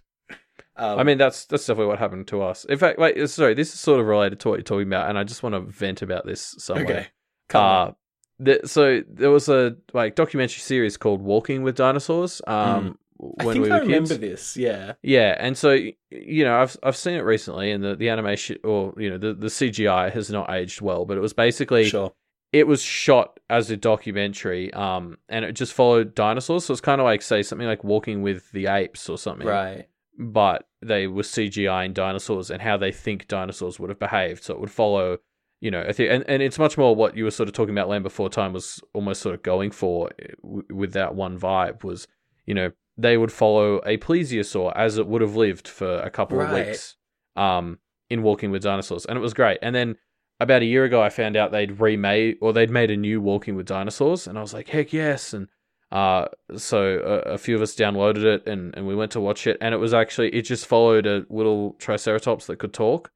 Um, 0.77 0.99
I 0.99 1.03
mean, 1.03 1.19
that's 1.19 1.45
that's 1.45 1.67
definitely 1.67 1.89
what 1.89 1.99
happened 1.99 2.27
to 2.29 2.43
us. 2.43 2.65
In 2.65 2.79
fact, 2.79 2.99
wait, 2.99 3.29
sorry, 3.29 3.53
this 3.55 3.75
is 3.75 3.79
sort 3.81 4.01
of 4.01 4.07
related 4.07 4.41
to 4.41 4.49
what 4.49 4.55
you're 4.57 4.63
talking 4.65 4.87
about, 4.87 5.11
and 5.11 5.19
I 5.19 5.25
just 5.25 5.43
want 5.43 5.55
to 5.55 5.61
vent 5.61 6.01
about 6.01 6.25
this 6.25 6.55
somewhere. 6.59 6.85
okay. 6.85 7.09
Uh, 7.53 7.93
the, 8.39 8.61
so 8.65 9.03
there 9.07 9.31
was 9.31 9.51
a 9.51 9.77
like 9.93 10.15
documentary 10.15 10.61
series 10.61 10.97
called 10.97 11.21
Walking 11.21 11.63
with 11.63 11.77
Dinosaurs. 11.77 12.41
Um, 12.47 12.97
Mm. 13.21 13.37
I 13.39 13.45
when 13.45 13.53
think 13.53 13.65
we 13.67 13.71
I 13.71 13.75
were 13.75 13.81
remember 13.83 14.09
kids. 14.17 14.21
this. 14.21 14.57
Yeah, 14.57 14.95
Yeah, 15.03 15.37
and 15.39 15.55
so 15.59 15.73
you 15.73 16.43
know, 16.45 16.59
I've 16.59 16.75
I've 16.83 16.97
seen 16.97 17.17
it 17.17 17.21
recently, 17.25 17.71
and 17.71 17.85
the, 17.85 17.95
the 17.95 18.09
animation 18.09 18.57
or 18.65 18.95
you 18.97 19.11
know 19.11 19.19
the 19.19 19.35
the 19.35 19.49
CGI 19.49 20.11
has 20.11 20.31
not 20.31 20.51
aged 20.51 20.81
well, 20.81 21.05
but 21.05 21.19
it 21.19 21.21
was 21.21 21.35
basically 21.35 21.85
sure. 21.91 22.15
It 22.53 22.67
was 22.67 22.83
shot 22.83 23.39
as 23.49 23.71
a 23.71 23.77
documentary, 23.77 24.73
um, 24.75 25.19
and 25.29 25.45
it 25.45 25.53
just 25.53 25.73
followed 25.73 26.15
dinosaurs. 26.15 26.65
So 26.65 26.73
it's 26.73 26.81
kind 26.81 27.01
of 27.01 27.05
like 27.05 27.23
say 27.23 27.43
something 27.43 27.67
like 27.67 27.85
Walking 27.85 28.23
with 28.23 28.51
the 28.53 28.67
Apes 28.67 29.09
or 29.09 29.19
something, 29.19 29.47
Right. 29.47 29.87
but 30.19 30.67
they 30.83 31.07
were 31.07 31.23
CGIing 31.23 31.95
dinosaurs 31.95 32.51
and 32.51 32.63
how 32.63 32.77
they 32.77 32.91
think 32.93 33.29
dinosaurs 33.29 33.79
would 33.79 33.91
have 33.91 33.99
behaved. 33.99 34.43
So 34.45 34.55
it 34.55 34.61
would 34.61 34.71
follow, 34.71 35.19
you 35.61 35.71
know, 35.71 35.81
and, 35.83 36.25
and 36.27 36.43
it's 36.43 36.59
much 36.59 36.77
more 36.79 36.95
what 36.97 37.17
you 37.17 37.25
were 37.25 37.31
sort 37.31 37.49
of 37.49 37.55
talking 37.55 37.75
about. 37.75 37.89
Land 37.89 38.03
Before 38.03 38.29
Time 38.31 38.53
was 38.53 38.81
almost 38.95 39.21
sort 39.23 39.35
of 39.35 39.43
going 39.43 39.71
for 39.71 40.11
w- 40.43 40.65
with 40.73 40.93
that 40.95 41.15
one 41.15 41.39
vibe 41.39 41.85
was, 41.85 42.09
you 42.47 42.55
know, 42.55 42.71
they 42.97 43.17
would 43.17 43.33
follow 43.33 43.77
a 43.87 43.97
plesiosaur 43.99 44.73
as 44.77 44.99
it 44.99 45.07
would 45.07 45.23
have 45.23 45.37
lived 45.37 45.69
for 45.69 45.99
a 46.01 46.11
couple 46.11 46.41
of 46.41 46.51
weeks, 46.51 46.97
um, 47.37 47.79
in 48.11 48.23
Walking 48.23 48.51
with 48.51 48.63
Dinosaurs, 48.63 49.07
and 49.07 49.17
it 49.17 49.21
was 49.21 49.35
great. 49.35 49.59
And 49.63 49.75
then 49.75 49.97
about 50.41 50.63
a 50.63 50.65
year 50.65 50.85
ago, 50.85 51.01
I 51.03 51.11
found 51.11 51.37
out 51.37 51.53
they'd 51.53 51.79
remade 51.81 52.39
or 52.41 52.53
they'd 52.53 52.71
made 52.71 52.91
a 52.91 52.97
new 52.97 53.21
Walking 53.21 53.55
with 53.57 53.67
Dinosaurs, 53.67 54.27
and 54.27 54.37
I 54.39 54.41
was 54.41 54.53
like, 54.55 54.69
heck 54.69 54.93
yes! 54.93 55.33
And 55.35 55.49
uh, 55.93 56.27
so 56.57 56.99
a, 57.27 57.33
a 57.33 57.39
few 57.39 57.55
of 57.57 57.63
us 57.63 57.75
downloaded 57.75 58.25
it 58.25 58.47
and, 58.47 58.75
and 58.77 58.87
we 58.87 58.95
went 58.95 59.13
to 59.13 59.21
watch 59.21 59.47
it, 59.47 59.59
and 59.61 59.75
it 59.75 59.79
was 59.79 59.93
actually 59.95 60.29
it 60.35 60.43
just 60.43 60.67
followed 60.67 61.07
a 61.07 61.25
little 61.29 61.75
Triceratops 61.79 62.47
that 62.47 62.59
could 62.59 62.73
talk, 62.73 63.11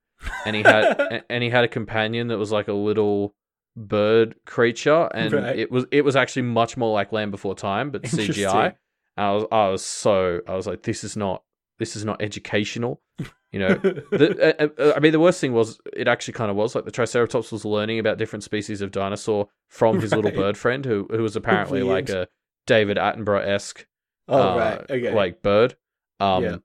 and 0.44 0.54
he 0.56 0.62
had 0.62 0.84
a- 1.00 1.32
and 1.32 1.42
he 1.42 1.50
had 1.50 1.64
a 1.64 1.68
companion 1.68 2.28
that 2.28 2.38
was 2.38 2.52
like 2.52 2.68
a 2.68 2.72
little 2.72 3.34
bird 3.76 4.34
creature, 4.46 5.08
and 5.14 5.32
Right. 5.32 5.58
it 5.58 5.70
was 5.70 5.86
it 5.90 6.04
was 6.04 6.16
actually 6.16 6.42
much 6.42 6.76
more 6.76 6.92
like 6.92 7.12
Land 7.12 7.30
Before 7.30 7.54
Time, 7.54 7.90
but 7.90 8.02
CGI. 8.04 8.74
And 9.16 9.26
I 9.26 9.32
was 9.32 9.44
I 9.52 9.68
was 9.68 9.84
so 9.84 10.40
I 10.48 10.54
was 10.54 10.66
like, 10.66 10.82
this 10.82 11.04
is 11.04 11.16
not 11.16 11.42
this 11.78 11.96
is 11.96 12.04
not 12.04 12.22
educational. 12.22 13.00
You 13.52 13.60
know, 13.60 13.74
the, 13.74 14.56
uh, 14.60 14.82
uh, 14.82 14.92
I 14.96 15.00
mean, 15.00 15.12
the 15.12 15.20
worst 15.20 15.40
thing 15.40 15.52
was 15.52 15.78
it 15.96 16.08
actually 16.08 16.34
kind 16.34 16.50
of 16.50 16.56
was 16.56 16.74
like 16.74 16.84
the 16.84 16.90
Triceratops 16.90 17.52
was 17.52 17.64
learning 17.64 17.98
about 17.98 18.18
different 18.18 18.42
species 18.42 18.80
of 18.80 18.90
dinosaur 18.90 19.48
from 19.68 20.00
his 20.00 20.12
little 20.12 20.32
bird 20.32 20.56
friend, 20.58 20.84
who 20.84 21.06
who 21.10 21.22
was 21.22 21.36
apparently 21.36 21.82
like 21.82 22.08
a 22.08 22.28
David 22.66 22.96
Attenborough 22.96 23.46
esque 23.46 23.86
oh 24.28 24.52
uh, 24.52 24.56
right, 24.56 24.90
okay. 24.90 25.14
like 25.14 25.42
bird. 25.42 25.76
Um, 26.20 26.42
Yeah. 26.42 26.56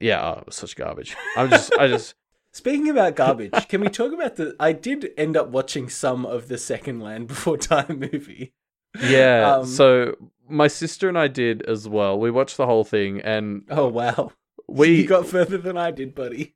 yeah, 0.00 0.24
oh, 0.26 0.38
it 0.40 0.46
was 0.46 0.56
such 0.56 0.76
garbage. 0.76 1.16
I'm 1.36 1.50
just, 1.50 1.72
I 1.78 1.88
just, 1.88 2.14
Speaking 2.52 2.88
about 2.88 3.14
garbage, 3.14 3.52
can 3.68 3.80
we 3.80 3.88
talk 3.88 4.12
about 4.12 4.36
the? 4.36 4.56
I 4.58 4.72
did 4.72 5.10
end 5.16 5.36
up 5.36 5.48
watching 5.48 5.88
some 5.88 6.24
of 6.24 6.48
the 6.48 6.58
second 6.58 7.00
Land 7.00 7.28
Before 7.28 7.56
Time 7.56 8.00
movie. 8.00 8.54
yeah. 9.02 9.56
Um, 9.56 9.66
so 9.66 10.14
my 10.48 10.66
sister 10.66 11.08
and 11.08 11.18
I 11.18 11.28
did 11.28 11.62
as 11.62 11.88
well. 11.88 12.18
We 12.18 12.30
watched 12.30 12.56
the 12.56 12.66
whole 12.66 12.84
thing, 12.84 13.20
and 13.20 13.64
Oh 13.70 13.86
wow, 13.88 14.32
we 14.68 14.90
you 15.02 15.06
got 15.06 15.26
further 15.26 15.58
than 15.58 15.76
I 15.76 15.90
did, 15.90 16.14
buddy. 16.14 16.54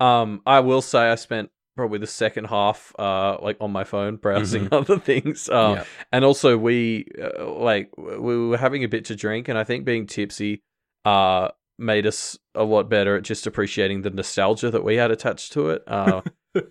Um, 0.00 0.42
I 0.46 0.60
will 0.60 0.82
say 0.82 1.10
I 1.10 1.14
spent 1.14 1.50
probably 1.76 1.98
the 1.98 2.06
second 2.06 2.46
half, 2.46 2.92
uh, 2.98 3.38
like 3.40 3.56
on 3.60 3.70
my 3.70 3.84
phone 3.84 4.16
browsing 4.16 4.68
other 4.72 4.98
things. 4.98 5.48
Mm-hmm. 5.52 5.76
Yeah. 5.78 5.84
and 6.12 6.24
also 6.24 6.58
we, 6.58 7.06
uh, 7.22 7.46
like, 7.50 7.90
we 7.96 8.48
were 8.48 8.58
having 8.58 8.84
a 8.84 8.88
bit 8.88 9.04
to 9.06 9.16
drink, 9.16 9.48
and 9.48 9.56
I 9.58 9.64
think 9.64 9.84
being 9.84 10.06
tipsy, 10.06 10.62
uh, 11.04 11.48
made 11.78 12.06
us 12.06 12.38
a 12.54 12.62
lot 12.64 12.88
better 12.90 13.16
at 13.16 13.22
just 13.22 13.46
appreciating 13.46 14.02
the 14.02 14.10
nostalgia 14.10 14.70
that 14.70 14.84
we 14.84 14.96
had 14.96 15.10
attached 15.10 15.52
to 15.54 15.70
it. 15.70 15.82
Uh, 15.86 16.20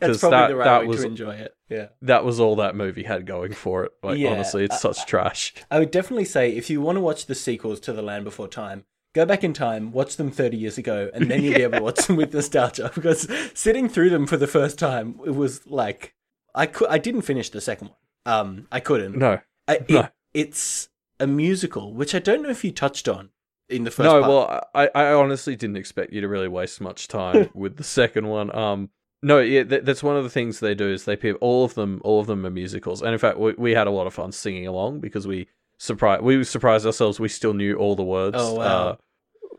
That's 0.00 0.18
probably 0.20 0.30
that- 0.38 0.48
the 0.48 0.56
right 0.56 0.64
that 0.64 0.80
way 0.82 0.86
was- 0.86 1.00
to 1.02 1.06
enjoy 1.06 1.34
it. 1.34 1.54
Yeah. 1.68 1.88
that 2.02 2.24
was 2.24 2.40
all 2.40 2.56
that 2.56 2.74
movie 2.74 3.02
had 3.02 3.26
going 3.26 3.52
for 3.52 3.84
it. 3.84 3.92
Like, 4.02 4.18
Yeah, 4.18 4.30
honestly, 4.30 4.64
it's 4.64 4.76
uh, 4.82 4.92
such 4.94 5.06
trash. 5.06 5.52
I 5.70 5.78
would 5.78 5.90
definitely 5.90 6.24
say 6.24 6.50
if 6.56 6.70
you 6.70 6.80
want 6.80 6.96
to 6.96 7.00
watch 7.00 7.26
the 7.26 7.34
sequels 7.34 7.78
to 7.80 7.92
The 7.92 8.00
Land 8.00 8.24
Before 8.24 8.48
Time, 8.48 8.84
go 9.18 9.26
back 9.26 9.42
in 9.42 9.52
time, 9.52 9.90
watch 9.90 10.16
them 10.16 10.30
30 10.30 10.56
years 10.56 10.78
ago, 10.78 11.10
and 11.12 11.28
then 11.28 11.42
you'll 11.42 11.56
be 11.56 11.62
able 11.62 11.78
to 11.78 11.82
watch 11.82 12.06
them 12.06 12.16
with 12.16 12.32
nostalgia. 12.32 12.90
Because 12.98 13.28
sitting 13.54 13.88
through 13.88 14.10
them 14.10 14.26
for 14.26 14.36
the 14.36 14.46
first 14.46 14.78
time, 14.78 15.20
it 15.24 15.34
was 15.34 15.66
like 15.66 16.14
I 16.54 16.66
could 16.66 16.88
I 16.88 16.98
didn't 16.98 17.22
finish 17.22 17.50
the 17.50 17.60
second 17.60 17.88
one. 17.88 17.96
Um, 18.26 18.68
I 18.70 18.80
couldn't. 18.80 19.16
No, 19.16 19.40
I, 19.66 19.74
it, 19.74 19.90
no. 19.90 20.08
It's 20.34 20.88
a 21.18 21.26
musical, 21.26 21.92
which 21.94 22.14
I 22.14 22.18
don't 22.18 22.42
know 22.42 22.50
if 22.50 22.64
you 22.64 22.72
touched 22.72 23.08
on 23.08 23.30
in 23.68 23.84
the 23.84 23.90
first. 23.90 24.04
no. 24.04 24.20
part. 24.20 24.28
Well, 24.28 24.68
I, 24.74 24.90
I 24.94 25.12
honestly 25.14 25.56
didn't 25.56 25.76
expect 25.76 26.12
you 26.12 26.20
to 26.20 26.28
really 26.28 26.48
waste 26.48 26.80
much 26.80 27.08
time 27.08 27.50
with 27.54 27.76
the 27.76 27.84
second 27.84 28.28
one. 28.28 28.54
Um, 28.54 28.90
no, 29.22 29.40
yeah, 29.40 29.64
th- 29.64 29.84
that's 29.84 30.02
one 30.02 30.16
of 30.16 30.24
the 30.24 30.30
things 30.30 30.60
they 30.60 30.74
do 30.74 30.88
is 30.88 31.04
they 31.04 31.16
pick 31.16 31.36
all 31.40 31.64
of 31.64 31.74
them. 31.74 32.00
All 32.04 32.20
of 32.20 32.26
them 32.26 32.46
are 32.46 32.50
musicals, 32.50 33.02
and 33.02 33.12
in 33.12 33.18
fact, 33.18 33.38
we, 33.38 33.52
we 33.54 33.72
had 33.72 33.86
a 33.86 33.90
lot 33.92 34.06
of 34.06 34.14
fun 34.14 34.32
singing 34.32 34.66
along 34.66 35.00
because 35.00 35.26
we 35.26 35.48
surprised 35.78 36.22
we 36.22 36.44
surprised 36.44 36.86
ourselves. 36.86 37.18
We 37.18 37.28
still 37.28 37.54
knew 37.54 37.74
all 37.76 37.96
the 37.96 38.04
words. 38.04 38.36
Oh, 38.38 38.54
wow. 38.54 38.64
Uh, 38.64 38.96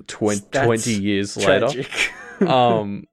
twen- 0.08 0.41
That's 0.51 0.65
twenty 0.65 0.94
years 0.94 1.38
later. 1.38 1.84
um 2.48 3.06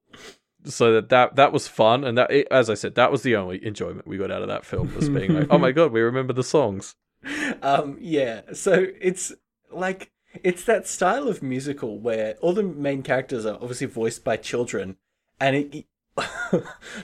so 0.65 0.93
that, 0.93 1.09
that 1.09 1.35
that 1.35 1.53
was 1.53 1.67
fun. 1.67 2.03
And 2.03 2.17
that 2.17 2.31
it, 2.31 2.47
as 2.51 2.69
i 2.69 2.73
said 2.73 2.95
that 2.95 3.11
was 3.11 3.23
the 3.23 3.35
only 3.35 3.65
enjoyment 3.65 4.07
we 4.07 4.17
got 4.17 4.31
out 4.31 4.41
of 4.41 4.47
that 4.47 4.65
film 4.65 4.93
was 4.95 5.09
being 5.09 5.33
like 5.33 5.47
oh 5.49 5.57
my 5.57 5.71
god 5.71 5.91
we 5.91 6.01
remember 6.01 6.33
the 6.33 6.43
songs. 6.43 6.95
Um 7.61 7.97
yeah. 7.99 8.41
So 8.53 8.87
it's 9.01 9.33
like 9.71 10.11
it's 10.43 10.63
that 10.65 10.87
style 10.87 11.27
of 11.27 11.41
musical 11.41 11.99
where 11.99 12.35
all 12.41 12.53
the 12.53 12.63
main 12.63 13.01
characters 13.03 13.45
are 13.45 13.55
obviously 13.55 13.87
voiced 13.87 14.23
by 14.23 14.37
children 14.37 14.97
and 15.39 15.55
it 15.55 15.85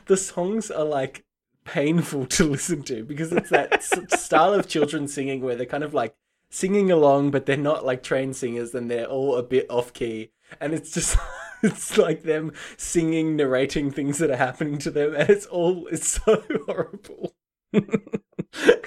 the 0.06 0.18
songs 0.18 0.72
are 0.72 0.86
like 0.86 1.25
painful 1.66 2.25
to 2.25 2.44
listen 2.44 2.84
to 2.84 3.04
because 3.04 3.32
it's 3.32 3.50
that 3.50 3.82
style 3.84 4.54
of 4.54 4.68
children 4.68 5.08
singing 5.08 5.42
where 5.42 5.56
they're 5.56 5.66
kind 5.66 5.84
of 5.84 5.94
like 5.94 6.16
singing 6.54 6.92
along 6.92 7.32
but 7.32 7.46
they're 7.46 7.58
not 7.58 7.84
like 7.84 8.04
trained 8.04 8.36
singers 8.36 8.76
and 8.76 8.90
they're 8.92 9.08
all 9.08 9.36
a 9.36 9.44
bit 9.44 9.66
off 9.70 9.92
key 9.94 10.30
and 10.62 10.74
it's 10.74 10.92
just 10.94 11.18
it's 11.64 11.98
like 11.98 12.22
them 12.24 12.52
singing 12.78 13.36
narrating 13.36 13.90
things 13.90 14.20
that 14.20 14.30
are 14.30 14.36
happening 14.36 14.78
to 14.78 14.92
them 14.92 15.16
and 15.16 15.30
it's 15.30 15.48
all 15.48 15.88
it's 15.88 16.08
so 16.24 16.44
horrible. 16.68 17.34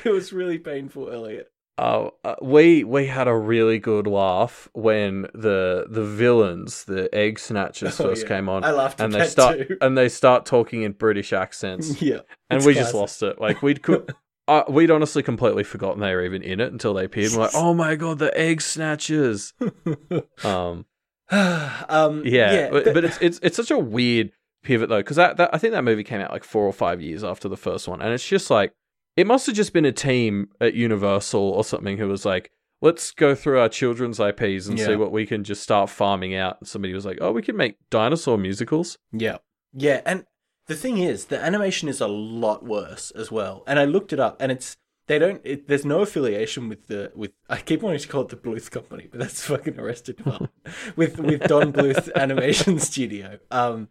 It 0.04 0.12
was 0.12 0.32
really 0.32 0.58
painful 0.58 1.10
elliot. 1.10 1.50
Uh, 1.76 2.10
uh, 2.24 2.36
we 2.40 2.84
we 2.84 3.06
had 3.06 3.26
a 3.26 3.36
really 3.36 3.78
good 3.80 4.06
laugh 4.06 4.68
when 4.72 5.22
the 5.34 5.86
the 5.90 6.04
villains 6.04 6.84
the 6.84 7.12
egg 7.12 7.38
snatchers 7.40 8.00
Oh, 8.00 8.04
first 8.04 8.22
yeah. 8.22 8.28
came 8.28 8.48
on 8.48 8.62
I 8.64 8.70
laughed 8.70 9.00
and 9.00 9.12
they 9.12 9.26
start 9.26 9.58
too. 9.66 9.76
and 9.80 9.98
they 9.98 10.08
start 10.08 10.46
talking 10.46 10.82
in 10.84 10.92
british 10.92 11.32
accents. 11.32 12.00
Yeah, 12.00 12.20
and 12.48 12.64
we 12.64 12.74
just 12.74 12.94
lost 12.94 13.22
it. 13.24 13.40
Like 13.40 13.60
we'd 13.60 13.82
could 13.82 14.14
uh, 14.48 14.64
we'd 14.68 14.90
honestly 14.90 15.22
completely 15.22 15.64
forgotten 15.64 16.00
they 16.00 16.14
were 16.14 16.24
even 16.24 16.42
in 16.42 16.60
it 16.60 16.72
until 16.72 16.94
they 16.94 17.04
appeared. 17.04 17.32
We're 17.32 17.40
like, 17.40 17.50
oh 17.54 17.74
my 17.74 17.96
god, 17.96 18.18
the 18.18 18.36
egg 18.38 18.60
snatchers. 18.60 19.52
um, 20.44 20.86
um, 21.30 22.22
Yeah, 22.24 22.70
but, 22.70 22.84
but 22.94 23.04
it's 23.04 23.18
it's 23.20 23.40
it's 23.42 23.56
such 23.56 23.70
a 23.70 23.78
weird 23.78 24.30
pivot 24.62 24.88
though 24.88 24.98
because 24.98 25.16
that, 25.16 25.36
that 25.36 25.50
I 25.52 25.58
think 25.58 25.72
that 25.72 25.84
movie 25.84 26.04
came 26.04 26.20
out 26.20 26.30
like 26.30 26.44
four 26.44 26.64
or 26.64 26.72
five 26.72 27.00
years 27.00 27.24
after 27.24 27.48
the 27.48 27.56
first 27.56 27.88
one, 27.88 28.00
and 28.00 28.12
it's 28.12 28.26
just 28.26 28.50
like 28.50 28.72
it 29.16 29.26
must 29.26 29.46
have 29.46 29.56
just 29.56 29.72
been 29.72 29.84
a 29.84 29.92
team 29.92 30.48
at 30.60 30.74
Universal 30.74 31.40
or 31.40 31.64
something 31.64 31.96
who 31.96 32.06
was 32.06 32.24
like, 32.24 32.50
let's 32.82 33.10
go 33.12 33.34
through 33.34 33.58
our 33.58 33.68
children's 33.68 34.20
IPs 34.20 34.66
and 34.66 34.78
see 34.78 34.94
what 34.94 35.10
we 35.10 35.26
can 35.26 35.42
just 35.42 35.62
start 35.62 35.88
farming 35.88 36.34
out. 36.34 36.58
And 36.60 36.68
somebody 36.68 36.92
was 36.92 37.06
like, 37.06 37.18
oh, 37.20 37.32
we 37.32 37.42
can 37.42 37.56
make 37.56 37.76
dinosaur 37.90 38.36
musicals. 38.36 38.98
yeah, 39.12 39.38
yeah, 39.72 40.02
and 40.04 40.26
the 40.66 40.74
thing 40.74 40.98
is, 40.98 41.26
the 41.26 41.38
animation 41.42 41.88
is 41.88 42.00
a 42.00 42.06
lot 42.08 42.64
worse 42.64 43.10
as 43.12 43.30
well. 43.30 43.62
And 43.66 43.78
I 43.78 43.84
looked 43.84 44.12
it 44.12 44.20
up, 44.20 44.36
and 44.40 44.50
it's 44.52 44.76
they 45.06 45.18
don't. 45.18 45.40
It, 45.44 45.68
there's 45.68 45.84
no 45.84 46.00
affiliation 46.00 46.68
with 46.68 46.88
the 46.88 47.12
with. 47.14 47.32
I 47.48 47.58
keep 47.58 47.82
wanting 47.82 48.00
to 48.00 48.08
call 48.08 48.22
it 48.22 48.28
the 48.30 48.36
Bluth 48.36 48.70
Company, 48.70 49.08
but 49.10 49.20
that's 49.20 49.42
fucking 49.46 49.78
Arrested 49.78 50.16
Development 50.16 50.52
with 50.96 51.18
with 51.20 51.42
Don 51.42 51.72
Bluth 51.72 52.12
Animation 52.16 52.78
Studio. 52.80 53.38
Um, 53.50 53.88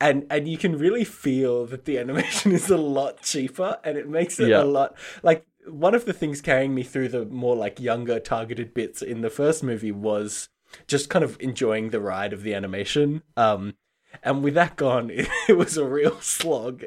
and 0.00 0.26
and 0.30 0.48
you 0.48 0.58
can 0.58 0.78
really 0.78 1.04
feel 1.04 1.66
that 1.66 1.84
the 1.84 1.98
animation 1.98 2.52
is 2.60 2.70
a 2.70 2.76
lot 2.78 3.22
cheaper, 3.22 3.78
and 3.84 3.96
it 3.98 4.08
makes 4.08 4.40
it 4.40 4.48
Yeah. 4.48 4.62
a 4.62 4.64
lot 4.64 4.96
like 5.22 5.46
one 5.68 5.94
of 5.94 6.04
the 6.04 6.12
things 6.12 6.40
carrying 6.40 6.74
me 6.74 6.82
through 6.84 7.08
the 7.08 7.24
more 7.26 7.56
like 7.56 7.80
younger 7.80 8.20
targeted 8.20 8.72
bits 8.72 9.02
in 9.02 9.20
the 9.20 9.30
first 9.30 9.64
movie 9.64 9.90
was 9.92 10.48
just 10.86 11.10
kind 11.10 11.24
of 11.24 11.36
enjoying 11.40 11.90
the 11.90 12.00
ride 12.00 12.32
of 12.32 12.42
the 12.44 12.54
animation. 12.54 13.22
Um, 13.36 13.74
and 14.22 14.42
with 14.42 14.54
that 14.54 14.76
gone, 14.76 15.10
it, 15.10 15.28
it 15.48 15.56
was 15.56 15.76
a 15.76 15.84
real 15.84 16.20
slog. 16.20 16.82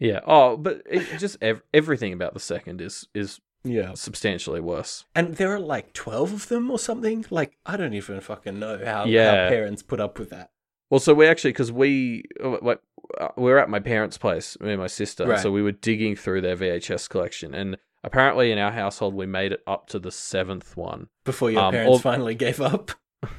Yeah. 0.00 0.20
Oh, 0.26 0.56
but 0.56 0.82
it 0.90 1.18
just 1.18 1.36
ev- 1.40 1.62
everything 1.72 2.12
about 2.12 2.34
the 2.34 2.40
second 2.40 2.80
is 2.80 3.06
is 3.14 3.40
yeah. 3.62 3.94
substantially 3.94 4.60
worse. 4.60 5.04
And 5.14 5.36
there 5.36 5.54
are 5.54 5.60
like 5.60 5.92
12 5.94 6.32
of 6.32 6.48
them 6.48 6.70
or 6.70 6.78
something. 6.78 7.24
Like, 7.30 7.56
I 7.64 7.76
don't 7.78 7.94
even 7.94 8.20
fucking 8.20 8.58
know 8.58 8.84
how, 8.84 9.04
Yeah. 9.06 9.44
how 9.44 9.48
parents 9.48 9.82
put 9.82 10.00
up 10.00 10.18
with 10.18 10.30
that. 10.30 10.50
Well, 10.90 11.00
so 11.00 11.14
we 11.14 11.26
actually 11.26 11.52
because 11.52 11.72
we 11.72 12.24
uh, 12.42 12.56
like 12.60 12.80
uh, 13.18 13.28
we 13.36 13.44
were 13.50 13.58
at 13.58 13.70
my 13.70 13.80
parents' 13.80 14.18
place, 14.18 14.58
me 14.60 14.72
and 14.72 14.80
my 14.80 14.86
sister, 14.88 15.26
Right. 15.26 15.40
so 15.40 15.50
we 15.50 15.62
were 15.62 15.72
digging 15.72 16.14
through 16.16 16.40
their 16.42 16.56
VHS 16.56 17.08
collection, 17.08 17.54
and 17.54 17.78
apparently 18.02 18.52
in 18.52 18.58
our 18.58 18.70
household 18.72 19.14
we 19.14 19.26
made 19.26 19.52
it 19.52 19.62
up 19.66 19.86
to 19.88 19.98
the 19.98 20.10
seventh 20.10 20.76
one. 20.76 21.08
Before 21.24 21.50
your 21.50 21.62
Um, 21.62 21.72
parents 21.72 21.98
or- 21.98 22.00
finally 22.00 22.34
gave 22.34 22.60
up. 22.60 22.90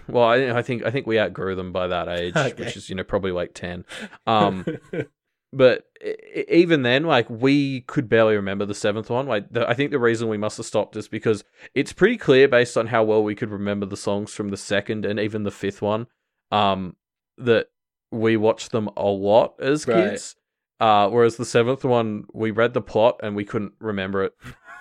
Well, 0.08 0.24
I, 0.26 0.58
I 0.58 0.62
think 0.62 0.84
I 0.86 0.92
think 0.92 1.08
we 1.08 1.20
outgrew 1.20 1.56
them 1.56 1.72
by 1.72 1.88
that 1.88 2.08
age, 2.08 2.36
Okay. 2.38 2.54
which 2.64 2.78
is 2.78 2.90
you 2.90 2.96
know 2.96 3.04
probably 3.04 3.32
like 3.32 3.54
ten. 3.54 3.86
Um, 4.28 4.66
but 5.54 5.86
even 6.50 6.82
then, 6.84 7.04
like 7.04 7.30
we 7.30 7.82
could 7.82 8.10
barely 8.10 8.36
remember 8.36 8.66
the 8.66 8.76
seventh 8.76 9.10
one. 9.10 9.26
Like 9.28 9.52
the, 9.52 9.68
I 9.70 9.74
think 9.74 9.92
the 9.92 10.00
reason 10.00 10.28
we 10.28 10.38
must 10.38 10.58
have 10.58 10.66
stopped 10.66 10.96
is 10.98 11.08
because 11.08 11.44
it's 11.74 11.94
pretty 11.94 12.18
clear 12.18 12.48
based 12.48 12.78
on 12.78 12.88
how 12.88 13.04
well 13.04 13.24
we 13.24 13.36
could 13.36 13.52
remember 13.52 13.86
the 13.86 13.98
songs 13.98 14.34
from 14.34 14.50
the 14.50 14.58
second 14.58 15.06
and 15.06 15.20
even 15.20 15.44
the 15.44 15.52
fifth 15.52 15.82
one, 15.82 16.08
um, 16.52 16.96
that 17.38 17.68
we 18.12 18.36
watched 18.38 18.72
them 18.72 18.90
a 18.98 19.06
lot 19.06 19.56
as 19.60 19.88
Right. 19.88 20.10
kids. 20.12 20.36
Uh, 20.80 21.10
whereas 21.10 21.38
the 21.38 21.46
seventh 21.46 21.86
one, 21.86 22.26
we 22.34 22.52
read 22.52 22.74
the 22.74 22.82
plot 22.82 23.20
and 23.24 23.34
we 23.34 23.46
couldn't 23.46 23.74
remember 23.80 24.24
it 24.26 24.34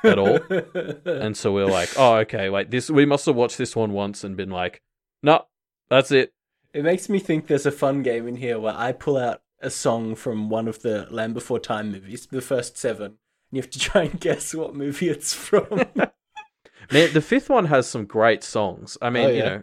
at 0.02 0.18
all. 0.18 0.40
and 1.04 1.37
so 1.37 1.52
we 1.52 1.62
are 1.62 1.68
like, 1.68 1.88
oh, 1.96 2.16
okay, 2.16 2.49
like 2.49 2.70
this, 2.73 2.90
we 2.90 3.06
must 3.06 3.26
have 3.26 3.37
watched 3.37 3.58
this 3.58 3.76
one 3.76 3.92
once 3.92 4.25
and 4.25 4.37
been 4.37 4.50
like, 4.50 4.82
no, 5.24 5.46
that's 5.88 6.10
it. 6.10 6.32
It 6.74 6.84
makes 6.84 7.08
me 7.08 7.18
think 7.18 7.46
there's 7.46 7.66
a 7.66 7.72
fun 7.72 8.02
game 8.02 8.28
in 8.28 8.36
here 8.36 8.58
where 8.58 8.74
I 8.76 8.92
pull 8.92 9.16
out 9.16 9.40
a 9.60 9.70
song 9.70 10.14
from 10.14 10.50
one 10.50 10.68
of 10.68 10.82
the 10.82 11.06
Land 11.10 11.32
Before 11.34 11.58
Time 11.58 11.90
movies, 11.90 12.26
the 12.26 12.42
first 12.42 12.76
seven, 12.76 13.06
and 13.06 13.16
you 13.52 13.62
have 13.62 13.70
to 13.70 13.78
try 13.90 14.02
and 14.02 14.20
guess 14.20 14.54
what 14.54 14.74
movie 14.74 15.08
it's 15.08 15.32
from. 15.32 15.66
Man, 16.92 17.12
the 17.14 17.22
fifth 17.22 17.48
one 17.48 17.64
has 17.66 17.88
some 17.88 18.04
great 18.04 18.44
songs. 18.44 18.98
I 19.00 19.08
mean, 19.08 19.24
Oh, 19.24 19.30
you 19.30 19.42
know, 19.42 19.62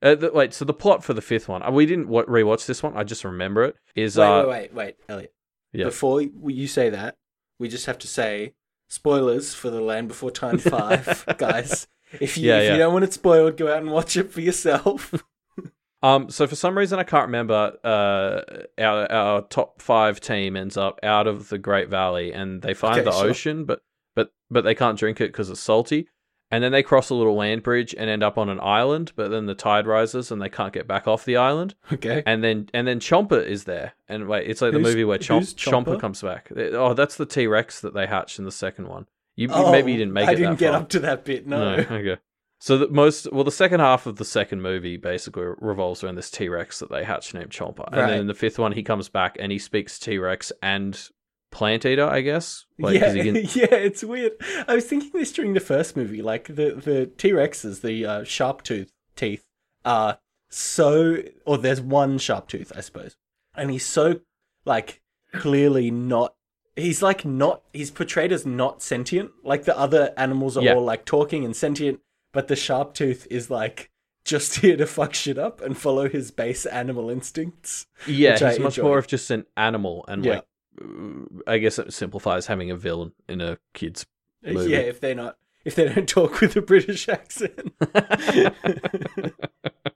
uh, 0.00 0.14
the, 0.14 0.32
wait. 0.32 0.54
So 0.54 0.64
the 0.64 0.72
plot 0.72 1.04
for 1.04 1.12
the 1.12 1.20
fifth 1.20 1.48
one, 1.48 1.62
uh, 1.62 1.70
we 1.70 1.84
didn't 1.84 2.08
wa 2.08 2.22
rewatch 2.22 2.64
this 2.64 2.82
one. 2.82 2.96
I 2.96 3.04
just 3.04 3.24
remember 3.24 3.64
it. 3.64 3.76
Is 3.94 4.16
wait, 4.16 4.24
uh, 4.24 4.48
wait, 4.48 4.48
wait, 4.48 4.72
wait, 4.72 4.96
Elliot. 5.08 5.34
Yeah. 5.72 5.84
Before 5.86 6.22
you 6.22 6.66
say 6.66 6.88
that, 6.88 7.16
we 7.58 7.68
just 7.68 7.86
have 7.86 7.98
to 7.98 8.08
say 8.08 8.54
spoilers 8.88 9.52
for 9.54 9.68
the 9.68 9.80
Land 9.82 10.08
Before 10.08 10.30
Time 10.30 10.56
five, 10.58 11.24
guys. 11.38 11.86
If 12.20 12.36
you 12.38 12.48
Yeah, 12.48 12.58
if 12.58 12.64
yeah. 12.64 12.72
you 12.72 12.78
don't 12.78 12.92
want 12.92 13.04
it 13.04 13.12
spoiled, 13.12 13.56
go 13.56 13.72
out 13.72 13.78
and 13.82 13.90
watch 13.90 14.16
it 14.16 14.30
for 14.32 14.40
yourself. 14.40 15.14
um. 16.02 16.28
So 16.30 16.46
for 16.46 16.56
some 16.56 16.76
reason, 16.76 16.98
I 16.98 17.04
can't 17.04 17.26
remember. 17.26 17.76
Uh, 17.84 18.40
our 18.82 19.10
our 19.12 19.42
top 19.42 19.80
five 19.80 20.20
team 20.20 20.56
ends 20.56 20.76
up 20.76 20.98
out 21.02 21.26
of 21.26 21.48
the 21.48 21.58
Great 21.58 21.88
Valley, 21.88 22.32
and 22.32 22.62
they 22.62 22.74
find 22.74 22.96
Okay, 23.00 23.04
the 23.04 23.12
sure. 23.12 23.30
ocean, 23.30 23.64
but 23.64 23.82
but 24.14 24.32
but 24.50 24.62
they 24.64 24.74
can't 24.74 24.98
drink 24.98 25.20
it 25.20 25.32
because 25.32 25.48
it's 25.50 25.60
salty. 25.60 26.08
and 26.50 26.62
then 26.62 26.70
they 26.70 26.82
cross 26.82 27.08
a 27.08 27.14
little 27.14 27.34
land 27.34 27.62
bridge 27.62 27.94
and 27.96 28.10
end 28.10 28.22
up 28.22 28.36
on 28.36 28.50
an 28.50 28.60
island. 28.60 29.10
But 29.16 29.30
then 29.30 29.46
the 29.46 29.54
tide 29.54 29.86
rises 29.86 30.30
and 30.30 30.42
they 30.42 30.50
can't 30.50 30.74
get 30.74 30.86
back 30.86 31.08
off 31.08 31.24
the 31.24 31.38
island. 31.38 31.74
Okay. 31.90 32.22
And 32.26 32.44
then 32.44 32.68
and 32.74 32.86
then 32.86 33.00
Chomper 33.00 33.42
is 33.42 33.64
there, 33.64 33.94
and 34.08 34.28
wait, 34.28 34.50
it's 34.50 34.60
like 34.60 34.72
the 34.72 34.78
movie 34.78 35.04
where 35.04 35.18
Chomp, 35.18 35.54
Chomper? 35.54 35.94
Chomper 35.96 36.00
comes 36.00 36.20
back. 36.20 36.50
Oh, 36.54 36.92
that's 36.94 37.16
the 37.16 37.24
T 37.26 37.46
Rex 37.46 37.80
that 37.80 37.94
they 37.94 38.06
hatched 38.06 38.38
in 38.38 38.44
the 38.44 38.52
second 38.52 38.88
one. 38.88 39.06
You 39.36 39.48
Oh, 39.50 39.72
maybe 39.72 39.92
you 39.92 39.98
didn't 39.98 40.12
make 40.12 40.28
I 40.28 40.32
it. 40.32 40.36
didn't 40.36 40.50
that 40.52 40.58
get 40.58 40.72
far. 40.72 40.80
up 40.82 40.88
to 40.90 41.00
that 41.00 41.24
bit. 41.24 41.46
No. 41.46 41.74
okay. 41.74 42.16
So 42.60 42.78
the 42.78 42.88
most 42.88 43.32
well, 43.32 43.42
the 43.44 43.50
second 43.50 43.80
half 43.80 44.06
of 44.06 44.16
the 44.16 44.24
second 44.24 44.62
movie 44.62 44.96
basically 44.96 45.44
revolves 45.58 46.04
around 46.04 46.14
this 46.14 46.30
T 46.30 46.48
Rex 46.48 46.78
that 46.78 46.90
they 46.90 47.02
hatch 47.02 47.34
named 47.34 47.50
Chomper, 47.50 47.88
and 47.90 48.08
then 48.08 48.20
in 48.20 48.26
the 48.28 48.34
fifth 48.34 48.58
one 48.58 48.72
he 48.72 48.82
comes 48.84 49.08
back 49.08 49.36
and 49.40 49.50
he 49.50 49.58
speaks 49.58 49.98
T 49.98 50.16
Rex 50.18 50.52
and 50.62 51.08
Plant 51.50 51.84
Eater, 51.84 52.06
I 52.06 52.20
guess. 52.20 52.64
Like, 52.78 52.94
yeah, 53.00 53.12
can- 53.14 53.34
yeah, 53.36 53.74
it's 53.74 54.04
weird. 54.04 54.32
I 54.68 54.76
was 54.76 54.84
thinking 54.86 55.10
this 55.12 55.32
during 55.32 55.54
the 55.54 55.60
first 55.60 55.96
movie, 55.96 56.22
like 56.22 56.46
the 56.46 56.74
the 56.76 57.06
T 57.18 57.30
Rexes, 57.32 57.80
the 57.80 58.06
uh, 58.06 58.24
sharp 58.24 58.62
tooth 58.62 58.92
teeth 59.16 59.44
are 59.84 60.18
so, 60.48 61.16
or 61.44 61.58
there's 61.58 61.80
one 61.80 62.18
sharp 62.18 62.46
tooth, 62.46 62.70
I 62.76 62.80
suppose, 62.80 63.16
and 63.56 63.70
he's 63.72 63.84
so 63.86 64.20
like 64.64 65.02
clearly 65.34 65.90
not. 65.90 66.34
He's 66.76 67.02
like 67.02 67.24
not. 67.24 67.62
He's 67.72 67.90
portrayed 67.90 68.32
as 68.32 68.46
not 68.46 68.82
sentient. 68.82 69.30
Like 69.44 69.64
the 69.64 69.78
other 69.78 70.14
animals 70.16 70.56
are 70.56 70.62
Yeah. 70.62 70.74
all 70.74 70.84
like 70.84 71.04
talking 71.04 71.44
and 71.44 71.54
sentient, 71.54 72.00
but 72.32 72.48
the 72.48 72.56
sharp 72.56 72.94
tooth 72.94 73.26
is 73.30 73.50
like 73.50 73.90
just 74.24 74.54
here 74.60 74.76
to 74.76 74.86
fuck 74.86 75.12
shit 75.14 75.38
up 75.38 75.60
and 75.60 75.76
follow 75.76 76.08
his 76.08 76.30
base 76.30 76.64
animal 76.64 77.10
instincts. 77.10 77.86
yeah, 78.06 78.38
he's 78.38 78.58
much 78.58 78.78
more 78.80 78.98
of 78.98 79.06
just 79.06 79.30
an 79.30 79.44
animal, 79.56 80.04
and 80.08 80.24
Yeah. 80.24 80.32
like 80.36 80.44
uh, 80.80 81.24
I 81.46 81.58
guess 81.58 81.78
it 81.78 81.92
simplifies 81.92 82.46
having 82.46 82.70
a 82.70 82.76
villain 82.76 83.12
in 83.28 83.40
a 83.42 83.58
kid's. 83.74 84.06
Movie. 84.42 84.70
Yeah, 84.70 84.78
if 84.78 85.00
they're 85.00 85.14
not, 85.14 85.36
if 85.64 85.74
they 85.74 85.88
don't 85.92 86.08
talk 86.08 86.40
with 86.40 86.56
a 86.56 86.62
British 86.62 87.08
accent. 87.08 87.72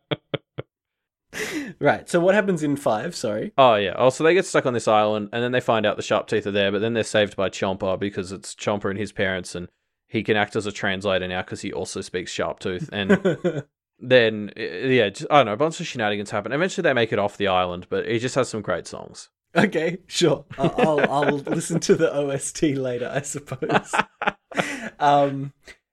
right. 1.81 2.09
So 2.09 2.21
what 2.21 2.35
happens 2.35 2.63
in 2.63 2.77
five? 2.77 3.15
Sorry. 3.15 3.53
Oh 3.57 3.75
yeah. 3.77 3.95
Oh, 3.97 4.11
so 4.11 4.25
they 4.25 4.35
get 4.35 4.47
stuck 4.47 4.67
on 4.67 4.75
this 4.75 4.89
island, 4.89 5.31
and 5.33 5.43
then 5.43 5.53
they 5.53 5.61
find 5.61 5.87
out 5.87 5.97
the 5.97 6.03
sharp 6.03 6.29
teeth 6.29 6.47
are 6.47 6.53
there, 6.53 6.73
but 6.73 6.81
then 6.81 6.95
they're 6.95 7.05
saved 7.05 7.37
by 7.37 7.49
Chomper 7.49 7.99
because 7.99 8.33
it's 8.33 8.55
Chomper 8.55 8.91
and 8.91 8.99
his 8.99 9.13
parents, 9.13 9.55
and 9.55 9.69
he 10.09 10.23
can 10.23 10.37
act 10.37 10.57
as 10.57 10.67
a 10.67 10.73
translator 10.73 11.27
now 11.27 11.43
because 11.43 11.63
he 11.63 11.73
also 11.73 12.01
speaks 12.01 12.31
sharp 12.31 12.59
tooth. 12.59 12.89
And 12.93 13.11
then 13.99 14.53
yeah, 14.57 15.09
just, 15.11 15.27
I 15.31 15.39
don't 15.39 15.47
know, 15.47 15.53
a 15.53 15.57
bunch 15.57 15.81
of 15.81 15.87
shenanigans 15.87 16.31
happen. 16.31 16.53
Eventually, 16.53 16.83
they 16.83 16.93
make 16.93 17.13
it 17.13 17.19
off 17.19 17.37
the 17.37 17.49
island, 17.49 17.87
but 17.89 18.07
he 18.07 18.19
just 18.19 18.35
has 18.35 18.49
some 18.49 18.63
great 18.63 18.87
songs. 18.87 19.29
okay, 19.57 19.99
sure. 20.07 20.45
I'll, 20.59 20.75
I'll 20.79 21.11
I'll 21.11 21.37
listen 21.39 21.81
to 21.81 21.95
the 21.95 22.15
OST 22.15 22.63
later, 22.63 23.11
I 23.13 23.23
suppose. 23.23 23.95
um, 24.99 25.53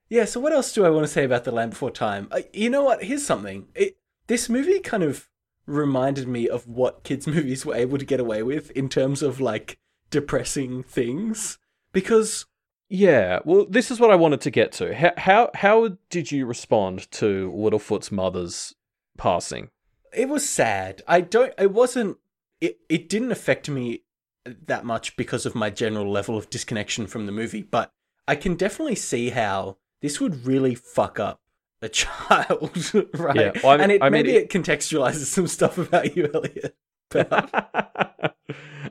yeah. 0.10 0.26
So 0.26 0.40
what 0.40 0.54
else 0.54 0.74
do 0.74 0.86
I 0.86 0.90
want 0.90 1.06
to 1.06 1.12
say 1.12 1.24
about 1.24 1.44
the 1.44 1.52
Land 1.52 1.72
Before 1.72 1.92
Time? 1.92 2.28
Uh, 2.32 2.42
you 2.52 2.70
know 2.70 2.84
what? 2.84 3.04
Here's 3.04 3.26
something. 3.26 3.68
It 3.74 3.98
this 4.28 4.50
movie 4.50 4.80
kind 4.80 5.04
of 5.04 5.30
reminded 5.66 6.28
me 6.28 6.48
of 6.48 6.68
what 6.68 7.04
kids' 7.04 7.28
movies 7.36 7.66
were 7.66 7.76
able 7.76 7.98
to 7.98 8.06
get 8.06 8.20
away 8.20 8.44
with 8.44 8.72
in 8.72 8.90
terms 8.90 9.22
of 9.22 9.40
like 9.40 9.80
depressing 10.10 10.84
things 10.84 11.58
because 11.92 12.46
Yeah, 12.90 13.40
well, 13.46 13.66
this 13.68 13.90
is 13.90 14.00
what 14.00 14.12
I 14.12 14.16
wanted 14.16 14.42
to 14.42 14.52
get 14.52 14.72
to. 14.74 14.94
How 14.94 15.14
how 15.18 15.50
how 15.56 15.98
did 16.10 16.32
you 16.32 16.46
respond 16.46 17.10
to 17.12 17.52
Littlefoot's 17.56 18.12
mother's 18.12 18.76
passing? 19.18 19.70
it 20.16 20.30
was 20.30 20.48
sad. 20.48 21.02
I 21.08 21.22
don't. 21.22 21.54
It 21.58 21.72
wasn't. 21.72 22.18
It 22.62 22.80
it 22.90 23.10
didn't 23.10 23.32
affect 23.32 23.70
me 23.70 24.04
that 24.46 24.86
much 24.86 25.16
because 25.16 25.46
of 25.46 25.56
my 25.56 25.70
general 25.70 26.10
level 26.10 26.38
of 26.38 26.50
disconnection 26.50 27.08
from 27.08 27.26
the 27.26 27.32
movie. 27.32 27.64
But 27.64 27.92
I 28.28 28.36
can 28.36 28.56
definitely 28.56 28.96
see 28.96 29.30
how 29.32 29.78
this 30.02 30.20
would 30.20 30.46
really 30.46 30.76
fuck 30.76 31.20
up 31.20 31.42
a 31.84 31.90
child, 31.90 32.94
right? 33.14 33.36
Yeah, 33.36 33.52
well, 33.64 33.72
I 33.74 33.78
mean- 33.78 33.82
and 33.84 33.92
it, 33.92 34.02
I 34.04 34.06
mean, 34.06 34.12
maybe 34.12 34.36
it- 34.36 34.44
it 34.44 34.50
contextualizes 34.50 35.26
some 35.26 35.48
stuff 35.48 35.78
about 35.78 36.16
you, 36.16 36.30
Elliot. 36.34 36.76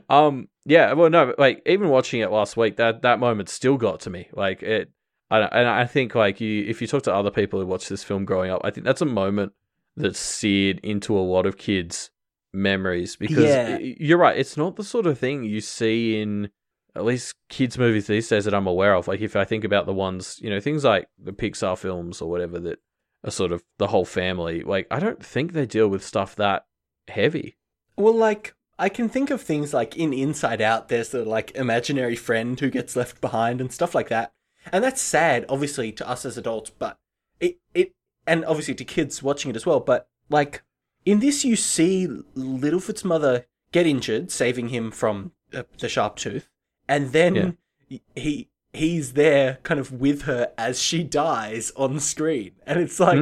um, 0.09 0.47
yeah, 0.65 0.93
well, 0.93 1.09
no, 1.09 1.33
like 1.37 1.61
even 1.65 1.89
watching 1.89 2.21
it 2.21 2.31
last 2.31 2.57
week, 2.57 2.77
that 2.77 3.01
that 3.01 3.19
moment 3.19 3.49
still 3.49 3.77
got 3.77 3.99
to 4.01 4.09
me. 4.09 4.29
Like 4.33 4.63
it, 4.63 4.91
I, 5.29 5.39
and 5.41 5.67
I 5.67 5.85
think 5.85 6.15
like 6.15 6.39
you, 6.41 6.63
if 6.65 6.81
you 6.81 6.87
talk 6.87 7.03
to 7.03 7.13
other 7.13 7.31
people 7.31 7.59
who 7.59 7.65
watched 7.65 7.89
this 7.89 8.03
film 8.03 8.25
growing 8.25 8.51
up, 8.51 8.61
I 8.63 8.71
think 8.71 8.85
that's 8.85 9.01
a 9.01 9.05
moment 9.05 9.53
that's 9.95 10.19
seared 10.19 10.79
into 10.83 11.17
a 11.17 11.21
lot 11.21 11.45
of 11.45 11.57
kids' 11.57 12.09
memories 12.53 13.15
because 13.15 13.43
Yeah. 13.45 13.77
you're 13.79 14.17
right. 14.17 14.37
It's 14.37 14.57
not 14.57 14.75
the 14.75 14.83
sort 14.83 15.05
of 15.05 15.19
thing 15.19 15.43
you 15.43 15.61
see 15.61 16.21
in 16.21 16.49
at 16.95 17.05
least 17.05 17.35
kids' 17.49 17.77
movies 17.77 18.07
these 18.07 18.27
days 18.27 18.45
that 18.45 18.53
I'm 18.53 18.67
aware 18.67 18.93
of. 18.93 19.07
Like 19.07 19.21
if 19.21 19.35
I 19.35 19.45
think 19.45 19.63
about 19.63 19.85
the 19.85 19.93
ones, 19.93 20.39
you 20.41 20.49
know, 20.49 20.59
things 20.59 20.83
like 20.83 21.07
the 21.17 21.33
Pixar 21.33 21.77
films 21.77 22.21
or 22.21 22.29
whatever 22.29 22.59
that 22.59 22.79
are 23.23 23.31
sort 23.31 23.51
of 23.51 23.63
the 23.77 23.87
whole 23.87 24.05
family. 24.05 24.61
Like 24.61 24.87
I 24.91 24.99
don't 24.99 25.23
think 25.23 25.53
they 25.53 25.65
deal 25.65 25.87
with 25.87 26.03
stuff 26.03 26.35
that 26.35 26.65
heavy. 27.07 27.57
Well, 27.97 28.15
like 28.15 28.55
I 28.77 28.89
can 28.89 29.09
think 29.09 29.29
of 29.29 29.41
things 29.41 29.73
like 29.73 29.95
in 29.95 30.13
Inside 30.13 30.61
Out. 30.61 30.89
There's 30.89 31.09
the 31.09 31.23
like 31.25 31.51
imaginary 31.55 32.15
friend 32.15 32.59
who 32.59 32.69
gets 32.69 32.95
left 32.95 33.21
behind 33.21 33.61
and 33.61 33.71
stuff 33.71 33.95
like 33.95 34.09
that, 34.09 34.33
and 34.71 34.83
that's 34.83 35.01
sad, 35.01 35.45
obviously, 35.49 35.91
to 35.93 36.07
us 36.07 36.25
as 36.25 36.37
adults. 36.37 36.69
But 36.69 36.97
it 37.39 37.57
it 37.73 37.93
and 38.27 38.45
obviously 38.45 38.75
to 38.75 38.85
kids 38.85 39.23
watching 39.23 39.51
it 39.51 39.55
as 39.55 39.65
well. 39.65 39.79
But 39.79 40.07
like 40.29 40.63
in 41.05 41.19
this, 41.19 41.45
you 41.45 41.55
see 41.55 42.07
Littlefoot's 42.35 43.05
mother 43.05 43.45
get 43.71 43.87
injured, 43.87 44.31
saving 44.31 44.69
him 44.69 44.91
from 44.91 45.31
uh, 45.53 45.63
the 45.79 45.89
sharp 45.89 46.15
tooth, 46.15 46.49
and 46.87 47.11
then 47.11 47.57
he 48.15 48.49
he's 48.73 49.13
there 49.13 49.59
kind 49.63 49.79
of 49.79 49.91
with 49.91 50.23
her 50.23 50.51
as 50.57 50.81
she 50.81 51.03
dies 51.03 51.71
on 51.75 51.99
screen, 51.99 52.51
and 52.65 52.79
it's 52.79 52.99
like 52.99 53.19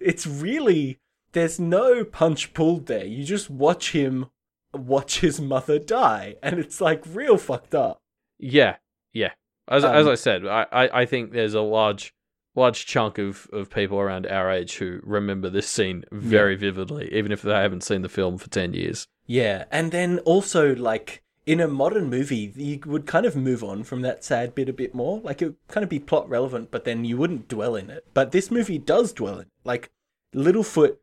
it's 0.00 0.26
really 0.26 0.98
there's 1.32 1.60
no 1.60 2.04
punch 2.04 2.52
pulled 2.54 2.86
there. 2.86 3.04
You 3.04 3.24
just 3.24 3.48
watch 3.50 3.92
him 3.92 4.26
watch 4.72 5.20
his 5.20 5.40
mother 5.40 5.78
die, 5.78 6.36
and 6.42 6.58
it's 6.58 6.80
like 6.80 7.02
real 7.12 7.36
fucked 7.36 7.74
up. 7.74 8.02
Yeah, 8.38 8.76
yeah. 9.12 9.32
As 9.68 9.84
as 9.84 10.06
Um, 10.06 10.12
I 10.12 10.14
said, 10.16 10.46
I, 10.46 10.66
I, 10.72 11.00
I 11.02 11.06
think 11.06 11.32
there's 11.32 11.54
a 11.54 11.60
large 11.60 12.14
large 12.56 12.84
chunk 12.84 13.16
of, 13.18 13.48
of 13.52 13.70
people 13.70 13.98
around 13.98 14.26
our 14.26 14.50
age 14.50 14.78
who 14.78 15.00
remember 15.04 15.48
this 15.48 15.68
scene 15.68 16.04
very 16.10 16.56
vividly, 16.56 17.08
even 17.14 17.30
if 17.30 17.42
they 17.42 17.52
haven't 17.52 17.84
seen 17.84 18.02
the 18.02 18.08
film 18.08 18.38
for 18.38 18.50
ten 18.50 18.74
years. 18.74 19.06
Yeah, 19.26 19.64
and 19.70 19.92
then 19.92 20.18
also 20.20 20.74
like 20.74 21.22
in 21.50 21.58
a 21.58 21.66
modern 21.66 22.08
movie, 22.08 22.52
you 22.54 22.78
would 22.86 23.06
kind 23.06 23.26
of 23.26 23.34
move 23.34 23.64
on 23.64 23.82
from 23.82 24.02
that 24.02 24.22
sad 24.22 24.54
bit 24.54 24.68
a 24.68 24.72
bit 24.72 24.94
more. 24.94 25.18
Like 25.18 25.42
it 25.42 25.46
would 25.46 25.56
kind 25.66 25.82
of 25.82 25.90
be 25.90 25.98
plot 25.98 26.28
relevant, 26.28 26.70
but 26.70 26.84
then 26.84 27.04
you 27.04 27.16
wouldn't 27.16 27.48
dwell 27.48 27.74
in 27.74 27.90
it. 27.90 28.06
But 28.14 28.30
this 28.30 28.52
movie 28.52 28.78
does 28.78 29.12
dwell 29.12 29.34
in 29.34 29.40
it. 29.40 29.48
Like 29.64 29.90
Littlefoot 30.32 30.98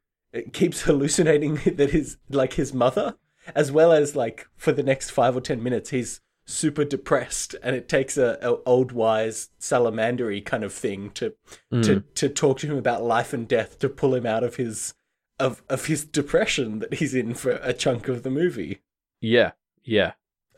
keeps 0.54 0.82
hallucinating 0.84 1.56
that 1.76 1.90
his 1.92 2.16
like 2.30 2.54
his 2.54 2.74
mother, 2.74 3.18
as 3.56 3.74
well 3.74 3.92
as 3.92 4.16
like 4.16 4.48
for 4.56 4.72
the 4.72 4.84
next 4.84 5.10
five 5.10 5.36
or 5.36 5.42
ten 5.42 5.62
minutes, 5.62 5.90
he's 5.90 6.22
super 6.46 6.86
depressed, 6.86 7.54
and 7.62 7.76
it 7.76 7.90
takes 7.90 8.16
a, 8.16 8.40
a 8.42 8.56
old 8.64 8.94
wise 8.94 9.50
salamandery 9.60 10.40
kind 10.40 10.64
of 10.64 10.72
thing 10.72 11.10
to 11.12 11.34
hmm. 11.70 11.82
to 11.82 12.00
to 12.16 12.30
talk 12.30 12.60
to 12.60 12.68
him 12.68 12.78
about 12.78 13.04
life 13.04 13.34
and 13.34 13.50
death 13.50 13.80
to 13.80 13.90
pull 13.90 14.16
him 14.16 14.26
out 14.26 14.46
of 14.46 14.56
his 14.56 14.94
of 15.42 15.62
of 15.68 15.88
his 15.88 16.06
depression 16.06 16.80
that 16.80 16.94
he's 16.94 17.14
in 17.14 17.34
for 17.34 17.60
a 17.62 17.74
chunk 17.74 18.08
of 18.08 18.24
the 18.24 18.32
movie. 18.32 18.80
Yeah, 19.20 19.52
yeah. 19.84 20.14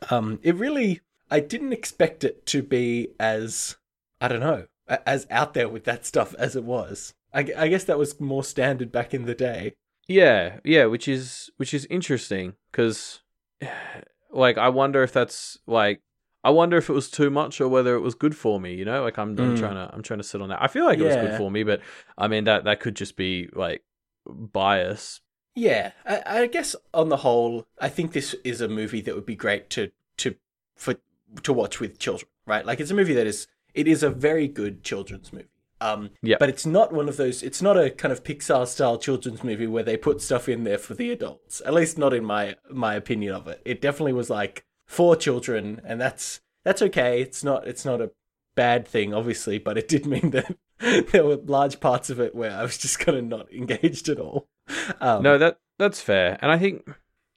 Um, 0.08 0.38
it 0.42 0.54
really, 0.54 1.00
I 1.30 1.40
didn't 1.40 1.72
expect 1.72 2.24
it 2.24 2.46
to 2.46 2.62
be 2.62 3.08
as, 3.18 3.76
I 4.20 4.28
don't 4.28 4.40
know, 4.40 4.66
as 5.06 5.26
out 5.30 5.54
there 5.54 5.68
with 5.68 5.84
that 5.84 6.06
stuff 6.06 6.34
as 6.38 6.56
it 6.56 6.64
was. 6.64 7.14
I, 7.32 7.46
I 7.56 7.68
guess 7.68 7.84
that 7.84 7.98
was 7.98 8.20
more 8.20 8.42
standard 8.44 8.90
back 8.90 9.12
in 9.14 9.24
the 9.26 9.34
day. 9.34 9.74
Yeah, 10.08 10.58
yeah, 10.64 10.86
which 10.86 11.06
is 11.06 11.50
which 11.58 11.72
is 11.72 11.86
interesting 11.88 12.54
because, 12.72 13.20
like, 14.32 14.58
I 14.58 14.68
wonder 14.68 15.02
if 15.04 15.12
that's 15.12 15.58
like, 15.66 16.00
I 16.42 16.50
wonder 16.50 16.76
if 16.78 16.88
it 16.90 16.94
was 16.94 17.10
too 17.10 17.30
much 17.30 17.60
or 17.60 17.68
whether 17.68 17.94
it 17.94 18.00
was 18.00 18.14
good 18.16 18.34
for 18.36 18.58
me. 18.60 18.74
You 18.74 18.84
know, 18.84 19.02
like 19.04 19.18
I'm, 19.18 19.38
I'm 19.38 19.54
Mm. 19.54 19.58
trying 19.58 19.74
to 19.74 19.90
I'm 19.94 20.02
trying 20.02 20.18
to 20.18 20.24
sit 20.24 20.40
on 20.42 20.48
that. 20.48 20.60
I 20.62 20.66
feel 20.66 20.84
like 20.84 20.98
it 20.98 21.04
was 21.04 21.14
good 21.16 21.34
for 21.36 21.50
me, 21.50 21.62
but 21.62 21.80
I 22.18 22.26
mean 22.26 22.44
that 22.44 22.64
that 22.64 22.80
could 22.80 22.96
just 22.96 23.16
be 23.16 23.48
like 23.52 23.84
bias. 24.26 25.20
Yeah, 25.54 25.92
I, 26.06 26.22
I 26.42 26.46
guess 26.46 26.76
on 26.94 27.08
the 27.08 27.18
whole, 27.18 27.66
I 27.80 27.88
think 27.88 28.12
this 28.12 28.34
is 28.44 28.60
a 28.60 28.68
movie 28.68 29.00
that 29.02 29.14
would 29.14 29.26
be 29.26 29.36
great 29.36 29.68
to 29.70 29.90
to 30.18 30.36
for 30.76 30.94
to 31.42 31.52
watch 31.52 31.80
with 31.80 31.98
children, 31.98 32.28
right? 32.46 32.64
Like 32.64 32.80
it's 32.80 32.90
a 32.90 32.94
movie 32.94 33.14
that 33.14 33.26
is 33.26 33.46
it 33.74 33.86
is 33.88 34.02
a 34.02 34.10
very 34.10 34.48
good 34.48 34.82
children's 34.82 35.32
movie. 35.32 35.46
Um, 35.82 36.10
Yeah. 36.22 36.36
but 36.38 36.50
it's 36.50 36.66
not 36.66 36.92
one 36.92 37.08
of 37.08 37.16
those. 37.16 37.42
It's 37.42 37.62
not 37.62 37.78
a 37.78 37.90
kind 37.90 38.12
of 38.12 38.22
Pixar 38.22 38.66
style 38.66 38.98
children's 38.98 39.42
movie 39.42 39.66
where 39.66 39.82
they 39.82 39.96
put 39.96 40.20
stuff 40.20 40.46
in 40.48 40.64
there 40.64 40.76
for 40.76 40.92
the 40.94 41.10
adults. 41.10 41.62
At 41.64 41.72
least 41.74 41.96
not 41.98 42.12
in 42.12 42.24
my 42.24 42.56
my 42.70 42.94
opinion 42.94 43.34
of 43.34 43.48
it. 43.48 43.62
It 43.64 43.80
definitely 43.80 44.12
was 44.12 44.28
like 44.30 44.64
for 44.86 45.16
children, 45.16 45.80
and 45.84 46.00
that's 46.00 46.40
that's 46.64 46.82
okay. 46.82 47.22
It's 47.22 47.42
not 47.42 47.66
it's 47.66 47.84
not 47.84 48.00
a 48.00 48.10
bad 48.54 48.86
thing, 48.86 49.14
obviously, 49.14 49.58
but 49.58 49.78
it 49.78 49.88
did 49.88 50.06
mean 50.06 50.30
that 50.30 50.54
there 51.12 51.24
were 51.24 51.36
large 51.36 51.80
parts 51.80 52.10
of 52.10 52.20
it 52.20 52.34
where 52.34 52.52
I 52.52 52.62
was 52.62 52.76
just 52.78 52.98
kind 52.98 53.16
of 53.16 53.24
not 53.24 53.50
engaged 53.52 54.08
at 54.10 54.18
all. 54.20 54.48
Um, 55.00 55.22
No, 55.22 55.38
that 55.38 55.58
that's 55.78 56.00
fair, 56.00 56.38
and 56.42 56.50
I 56.50 56.58
think 56.58 56.88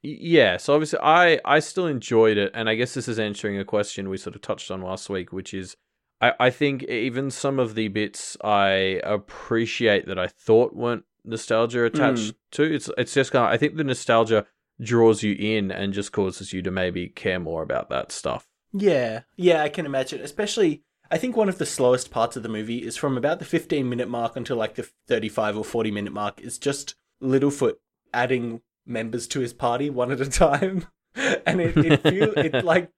yeah. 0.01 0.57
So 0.57 0.73
obviously, 0.73 0.99
I 1.01 1.39
I 1.45 1.59
still 1.59 1.87
enjoyed 1.87 2.37
it, 2.37 2.51
and 2.53 2.69
I 2.69 2.75
guess 2.75 2.93
this 2.93 3.07
is 3.07 3.19
answering 3.19 3.57
a 3.57 3.65
question 3.65 4.09
we 4.09 4.17
sort 4.17 4.35
of 4.35 4.41
touched 4.41 4.69
on 4.71 4.81
last 4.81 5.09
week, 5.09 5.31
which 5.31 5.53
is 5.53 5.77
I, 6.21 6.33
I 6.39 6.49
think 6.49 6.83
even 6.83 7.31
some 7.31 7.59
of 7.59 7.75
the 7.75 7.87
bits 7.89 8.37
I 8.43 8.99
appreciate 9.03 10.07
that 10.07 10.19
I 10.19 10.27
thought 10.27 10.75
weren't 10.75 11.05
nostalgia 11.25 11.85
attached 11.85 12.33
to. 12.51 12.63
It's 12.63 12.89
it's 12.97 13.13
just 13.13 13.31
kind 13.31 13.45
of, 13.45 13.51
I 13.51 13.57
think 13.57 13.75
the 13.75 13.83
nostalgia 13.83 14.45
draws 14.81 15.23
you 15.23 15.35
in 15.37 15.71
and 15.71 15.93
just 15.93 16.11
causes 16.11 16.51
you 16.53 16.61
to 16.63 16.71
maybe 16.71 17.07
care 17.07 17.39
more 17.39 17.63
about 17.63 17.89
that 17.89 18.11
stuff. 18.11 18.47
Yeah, 18.73 19.21
yeah, 19.35 19.63
I 19.63 19.69
can 19.69 19.85
imagine. 19.85 20.21
Especially, 20.21 20.83
I 21.11 21.17
think 21.17 21.37
one 21.37 21.49
of 21.49 21.59
the 21.59 21.65
slowest 21.65 22.09
parts 22.09 22.35
of 22.35 22.43
the 22.43 22.49
movie 22.49 22.79
is 22.83 22.97
from 22.97 23.17
about 23.17 23.39
the 23.39 23.45
15 23.45 23.87
minute 23.87 24.09
mark 24.09 24.35
until 24.35 24.57
like 24.57 24.75
the 24.75 24.89
35 25.07 25.57
or 25.57 25.63
40 25.63 25.91
minute 25.91 26.13
mark 26.13 26.41
is 26.41 26.57
just 26.57 26.95
Littlefoot 27.23 27.75
adding 28.13 28.61
members 28.85 29.27
to 29.27 29.39
his 29.39 29.53
party 29.53 29.89
one 29.89 30.11
at 30.11 30.21
a 30.21 30.29
time. 30.29 30.87
and 31.15 31.61
it, 31.61 31.77
it 31.77 32.01
feel 32.01 32.33
it 32.35 32.65
like 32.65 32.89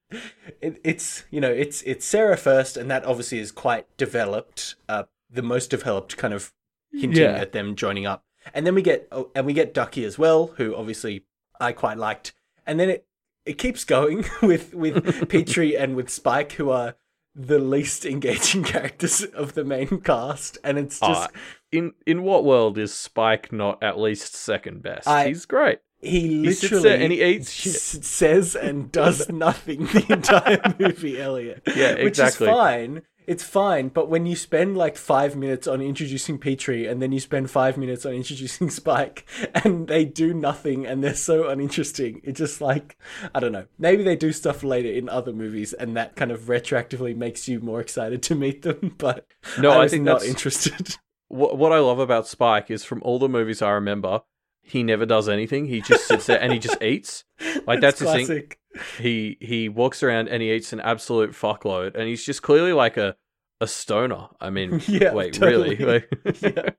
it, 0.61 0.79
it's 0.85 1.25
you 1.31 1.41
know 1.41 1.51
it's 1.51 1.81
it's 1.81 2.05
Cera 2.05 2.37
first, 2.37 2.77
and 2.77 2.89
that 2.89 3.03
obviously 3.05 3.39
is 3.39 3.51
quite 3.51 3.85
developed, 3.97 4.75
uh, 4.87 5.03
the 5.29 5.41
most 5.41 5.69
developed 5.69 6.15
kind 6.15 6.33
of 6.33 6.53
hinting 6.93 7.23
Yeah. 7.23 7.31
at 7.33 7.51
them 7.51 7.75
joining 7.75 8.05
up, 8.05 8.23
and 8.53 8.65
then 8.65 8.73
we 8.73 8.81
get 8.81 9.07
oh, 9.11 9.31
and 9.35 9.45
we 9.45 9.51
get 9.51 9.73
Ducky 9.73 10.05
as 10.05 10.17
well, 10.17 10.53
who 10.55 10.73
obviously 10.75 11.25
I 11.59 11.73
quite 11.73 11.97
liked, 11.97 12.33
and 12.65 12.79
then 12.79 12.89
it 12.89 13.05
it 13.45 13.57
keeps 13.57 13.83
going 13.83 14.23
with 14.41 14.73
with 14.73 15.27
Petrie 15.27 15.75
and 15.75 15.93
with 15.97 16.09
Spike, 16.09 16.53
who 16.53 16.69
are 16.69 16.95
the 17.35 17.59
least 17.59 18.05
engaging 18.05 18.63
characters 18.63 19.23
of 19.25 19.55
the 19.55 19.65
main 19.65 19.99
cast, 19.99 20.57
and 20.63 20.77
it's 20.77 21.01
just 21.01 21.31
in 21.77 21.93
in 22.05 22.23
what 22.23 22.43
world 22.45 22.77
is 22.77 22.93
Spike 22.93 23.51
not 23.51 23.81
at 23.83 23.99
least 23.99 24.35
second 24.35 24.81
best? 24.83 25.07
I- 25.07 25.27
He's 25.27 25.45
great. 25.45 25.79
he 26.01 26.19
He 26.21 26.37
literally 26.47 26.83
there 26.83 27.01
and 27.01 27.11
he 27.11 27.23
eats 27.23 27.51
shit. 27.61 27.75
s- 27.75 27.99
says 28.07 28.55
and 28.55 28.91
does 28.91 29.29
nothing 29.45 29.85
the 29.87 30.05
entire 30.09 30.61
movie, 30.79 31.19
Elliot. 31.21 31.63
Yeah, 31.67 31.91
exactly. 31.93 32.03
Which 32.03 32.19
is 32.19 32.35
fine. 32.37 33.01
It's 33.27 33.43
fine, 33.43 33.87
but 33.87 34.07
when 34.07 34.27
you 34.27 34.35
spend 34.35 34.77
like 34.77 34.95
five 34.95 35.35
minutes 35.35 35.65
on 35.67 35.81
introducing 35.81 36.37
Petrie 36.37 36.85
and 36.85 37.01
then 37.01 37.11
you 37.11 37.19
spend 37.19 37.49
five 37.49 37.75
minutes 37.75 38.05
on 38.05 38.13
introducing 38.13 38.69
Spike 38.81 39.25
and 39.63 39.87
they 39.87 40.05
do 40.05 40.31
nothing 40.31 40.85
and 40.85 41.03
they're 41.03 41.15
so 41.15 41.47
uninteresting, 41.49 42.21
it 42.23 42.33
just 42.33 42.61
like, 42.61 42.97
I 43.33 43.39
don't 43.39 43.51
know. 43.51 43.65
Maybe 43.79 44.03
they 44.03 44.15
do 44.15 44.31
stuff 44.31 44.63
later 44.63 44.89
in 44.91 45.09
other 45.09 45.33
movies 45.33 45.73
and 45.73 45.97
that 45.97 46.15
kind 46.15 46.29
of 46.29 46.41
retroactively 46.41 47.15
makes 47.17 47.47
you 47.47 47.59
more 47.61 47.81
excited 47.81 48.21
to 48.23 48.35
meet 48.35 48.61
them, 48.61 48.93
but 48.99 49.25
No, 49.59 49.71
I 49.71 49.85
I 49.85 49.87
think 49.87 50.03
not 50.03 50.19
that's- 50.19 50.29
interested. 50.29 50.97
What 51.27 51.57
what 51.57 51.71
I 51.71 51.79
love 51.79 51.99
about 51.99 52.27
Spike 52.27 52.69
is 52.71 52.83
from 52.83 53.01
all 53.03 53.19
the 53.19 53.29
movies 53.29 53.61
I 53.61 53.71
remember, 53.71 54.21
he 54.61 54.83
never 54.83 55.05
does 55.05 55.27
anything. 55.29 55.65
He 55.65 55.81
just 55.81 56.07
sits 56.07 56.25
there 56.27 56.39
and 56.41 56.51
he 56.53 56.59
just 56.59 56.81
eats. 56.81 57.23
Like 57.67 57.81
that's 57.81 57.99
It's 58.01 58.11
the 58.11 58.25
thing. 58.25 58.51
He 58.99 59.37
he 59.41 59.69
walks 59.69 60.03
around 60.03 60.27
and 60.29 60.41
he 60.43 60.51
eats 60.51 60.71
an 60.71 60.79
absolute 60.81 61.31
fuckload, 61.31 61.95
and 61.95 62.07
he's 62.07 62.23
just 62.23 62.41
clearly 62.43 62.73
like 62.73 62.95
a 62.97 63.15
a 63.59 63.65
stoner. 63.67 64.27
I 64.39 64.49
mean, 64.51 64.81
Yeah, 64.87 65.13
wait, 65.13 65.33
totally. 65.33 65.75
really? 65.75 66.03
Like- 66.25 66.41
Yeah. 66.41 66.69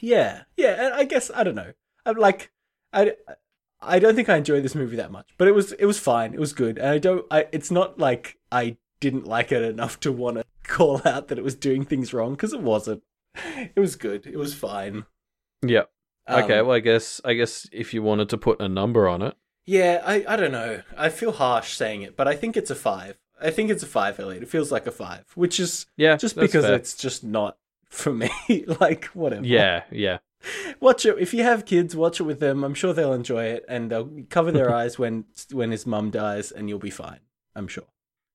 Yeah, 0.00 0.42
yeah, 0.56 0.86
and 0.86 0.94
I 0.94 1.04
guess 1.04 1.30
I 1.34 1.44
don't 1.44 1.54
know. 1.54 1.72
I'm 2.06 2.16
like, 2.16 2.50
I, 2.92 3.12
I 3.80 3.98
don't 3.98 4.14
think 4.16 4.28
I 4.28 4.36
enjoyed 4.36 4.64
this 4.64 4.74
movie 4.74 4.96
that 4.96 5.12
much, 5.12 5.28
but 5.38 5.46
it 5.48 5.52
was 5.54 5.72
it 5.72 5.84
was 5.84 5.98
fine. 5.98 6.34
It 6.34 6.40
was 6.40 6.52
good, 6.52 6.78
and 6.78 6.88
I 6.88 6.98
don't. 6.98 7.24
I 7.30 7.46
it's 7.52 7.70
not 7.70 7.98
like 7.98 8.38
I 8.50 8.78
didn't 9.00 9.26
like 9.26 9.52
it 9.52 9.62
enough 9.62 10.00
to 10.00 10.10
want 10.12 10.38
to 10.38 10.44
call 10.64 11.02
out 11.06 11.28
that 11.28 11.38
it 11.38 11.44
was 11.44 11.54
doing 11.54 11.84
things 11.84 12.12
wrong 12.14 12.32
because 12.32 12.52
it 12.52 12.60
wasn't. 12.62 13.02
It 13.74 13.80
was 13.80 13.96
good. 13.96 14.26
It 14.26 14.36
was 14.36 14.54
fine. 14.54 15.04
yeah. 15.64 15.84
Okay. 16.28 16.58
Um, 16.58 16.66
Well, 16.66 16.76
I 16.76 16.80
guess 16.80 17.20
I 17.24 17.34
guess 17.34 17.68
if 17.72 17.92
you 17.94 18.02
wanted 18.02 18.28
to 18.30 18.38
put 18.38 18.60
a 18.60 18.68
number 18.68 19.08
on 19.08 19.22
it, 19.22 19.34
yeah, 19.66 20.02
I 20.04 20.24
I 20.28 20.36
don't 20.36 20.52
know. 20.52 20.82
I 20.96 21.08
feel 21.08 21.32
harsh 21.32 21.74
saying 21.74 22.02
it, 22.02 22.16
but 22.16 22.28
I 22.28 22.34
think 22.36 22.56
it's 22.56 22.70
a 22.70 22.74
five. 22.74 23.18
I 23.40 23.50
think 23.50 23.70
it's 23.70 23.82
a 23.82 23.86
five, 23.86 24.20
Elliot. 24.20 24.42
It 24.42 24.48
feels 24.48 24.70
like 24.70 24.86
a 24.86 24.92
five, 24.92 25.24
which 25.34 25.58
is 25.58 25.86
yeah, 25.96 26.16
just 26.16 26.36
because 26.36 26.64
fair. 26.64 26.74
it's 26.74 26.94
just 26.96 27.24
not 27.24 27.56
for 27.88 28.12
me. 28.12 28.30
like 28.80 29.06
whatever. 29.06 29.44
yeah, 29.44 29.82
yeah. 29.90 30.18
watch 30.80 31.06
it 31.06 31.16
if 31.18 31.32
you 31.32 31.42
have 31.44 31.64
kids 31.64 31.94
watch 31.94 32.18
it 32.18 32.24
with 32.24 32.40
them 32.40 32.64
i'm 32.64 32.74
sure 32.74 32.92
they'll 32.92 33.12
enjoy 33.12 33.44
it 33.44 33.64
and 33.68 33.90
they'll 33.92 34.10
cover 34.28 34.50
their 34.50 34.74
eyes 34.74 34.98
when 34.98 35.24
when 35.52 35.70
his 35.70 35.86
mum 35.86 36.10
dies 36.10 36.50
and 36.50 36.68
you'll 36.68 36.80
be 36.80 36.90
fine 36.90 37.20
i'm 37.54 37.68
sure 37.68 37.86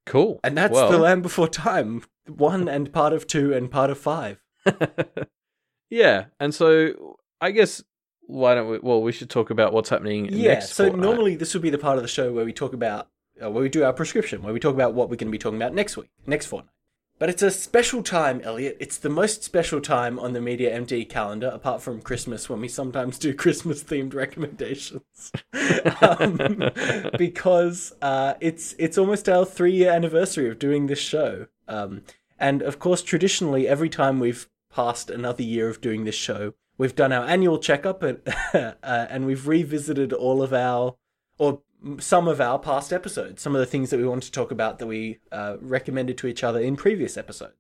Cool. 0.06 0.40
and 0.42 0.58
that's 0.58 0.72
well, 0.74 0.90
the 0.90 0.98
land 1.00 1.22
before 1.22 1.50
time 1.50 2.04
one 2.26 2.70
and 2.70 2.94
part 2.94 3.12
of 3.12 3.28
two 3.28 3.54
and 3.54 3.70
part 3.70 3.90
of 3.90 3.98
five 3.98 4.42
yeah, 5.90 6.26
and 6.40 6.54
so 6.54 7.18
I 7.42 7.52
guess 7.52 7.84
why 8.22 8.56
don't 8.56 8.70
we? 8.70 8.80
Well, 8.80 9.02
we 9.02 9.12
should 9.12 9.30
talk 9.30 9.50
about 9.50 9.74
what's 9.74 9.90
happening. 9.90 10.26
yeah 10.32 10.56
next 10.56 10.74
so 10.74 10.86
fortnight. 10.86 11.02
normally 11.04 11.36
this 11.36 11.54
would 11.54 11.64
be 11.64 11.70
the 11.70 11.78
part 11.78 11.98
of 11.98 12.04
the 12.04 12.10
show 12.10 12.34
where 12.34 12.46
we 12.46 12.54
talk 12.54 12.74
about 12.74 13.10
uh, 13.44 13.50
where 13.50 13.64
we 13.64 13.70
do 13.70 13.84
our 13.84 13.94
prescription 13.94 14.44
where 14.44 14.54
we 14.54 14.60
talk 14.60 14.74
about 14.74 14.94
what 14.94 15.10
we're 15.10 15.16
going 15.16 15.28
to 15.28 15.32
be 15.32 15.38
talking 15.38 15.58
about 15.58 15.74
next 15.74 15.98
week 15.98 16.10
next 16.26 16.48
fortnight 16.48 16.74
but 17.20 17.30
it's 17.30 17.42
a 17.42 17.50
special 17.50 18.04
time, 18.04 18.42
Elliot. 18.42 18.78
It's 18.80 18.98
the 18.98 19.10
most 19.10 19.44
special 19.44 19.82
time 19.82 20.20
on 20.20 20.34
the 20.34 20.42
Media 20.42 20.80
MD 20.80 21.10
calendar, 21.10 21.48
apart 21.48 21.82
from 21.82 22.00
Christmas, 22.00 22.48
when 22.48 22.62
we 22.62 22.68
sometimes 22.68 23.18
do 23.18 23.34
Christmas 23.34 23.84
themed 23.84 24.14
recommendations. 24.14 25.32
um, 26.02 26.70
because 27.18 27.94
uh, 28.04 28.36
it's 28.40 28.76
it's 28.78 28.98
almost 28.98 29.28
our 29.28 29.46
three 29.46 29.72
year 29.72 29.92
anniversary 29.92 30.48
of 30.48 30.60
doing 30.60 30.86
this 30.86 31.00
show. 31.00 31.48
Um, 31.68 32.04
and 32.40 32.62
of 32.62 32.78
course, 32.78 33.02
traditionally, 33.02 33.68
every 33.68 33.90
time 33.90 34.20
we've 34.20 34.48
passed 34.70 35.10
another 35.10 35.44
year 35.44 35.70
of 35.70 35.82
doing 35.82 36.04
this 36.04 36.16
show, 36.16 36.54
we've 36.78 36.96
done 36.96 37.12
our 37.12 37.26
annual 37.26 37.58
checkup 37.60 38.04
and, 38.04 38.20
uh, 38.54 38.74
and 38.84 39.26
we've 39.26 39.48
revisited 39.48 40.14
all 40.14 40.42
of 40.42 40.54
our, 40.54 40.96
or 41.38 41.62
some 42.00 42.28
of 42.28 42.42
our 42.42 42.60
past 42.60 42.92
episodes, 42.92 43.42
some 43.42 43.56
of 43.56 43.60
the 43.60 43.66
things 43.66 43.90
that 43.90 43.98
we 43.98 44.08
want 44.08 44.24
to 44.24 44.32
talk 44.32 44.52
about 44.52 44.80
that 44.80 44.88
we 44.88 45.20
uh, 45.32 45.58
recommended 45.62 46.18
to 46.18 46.28
each 46.28 46.44
other 46.44 46.60
in 46.60 46.76
previous 46.76 47.18
episodes. 47.18 47.56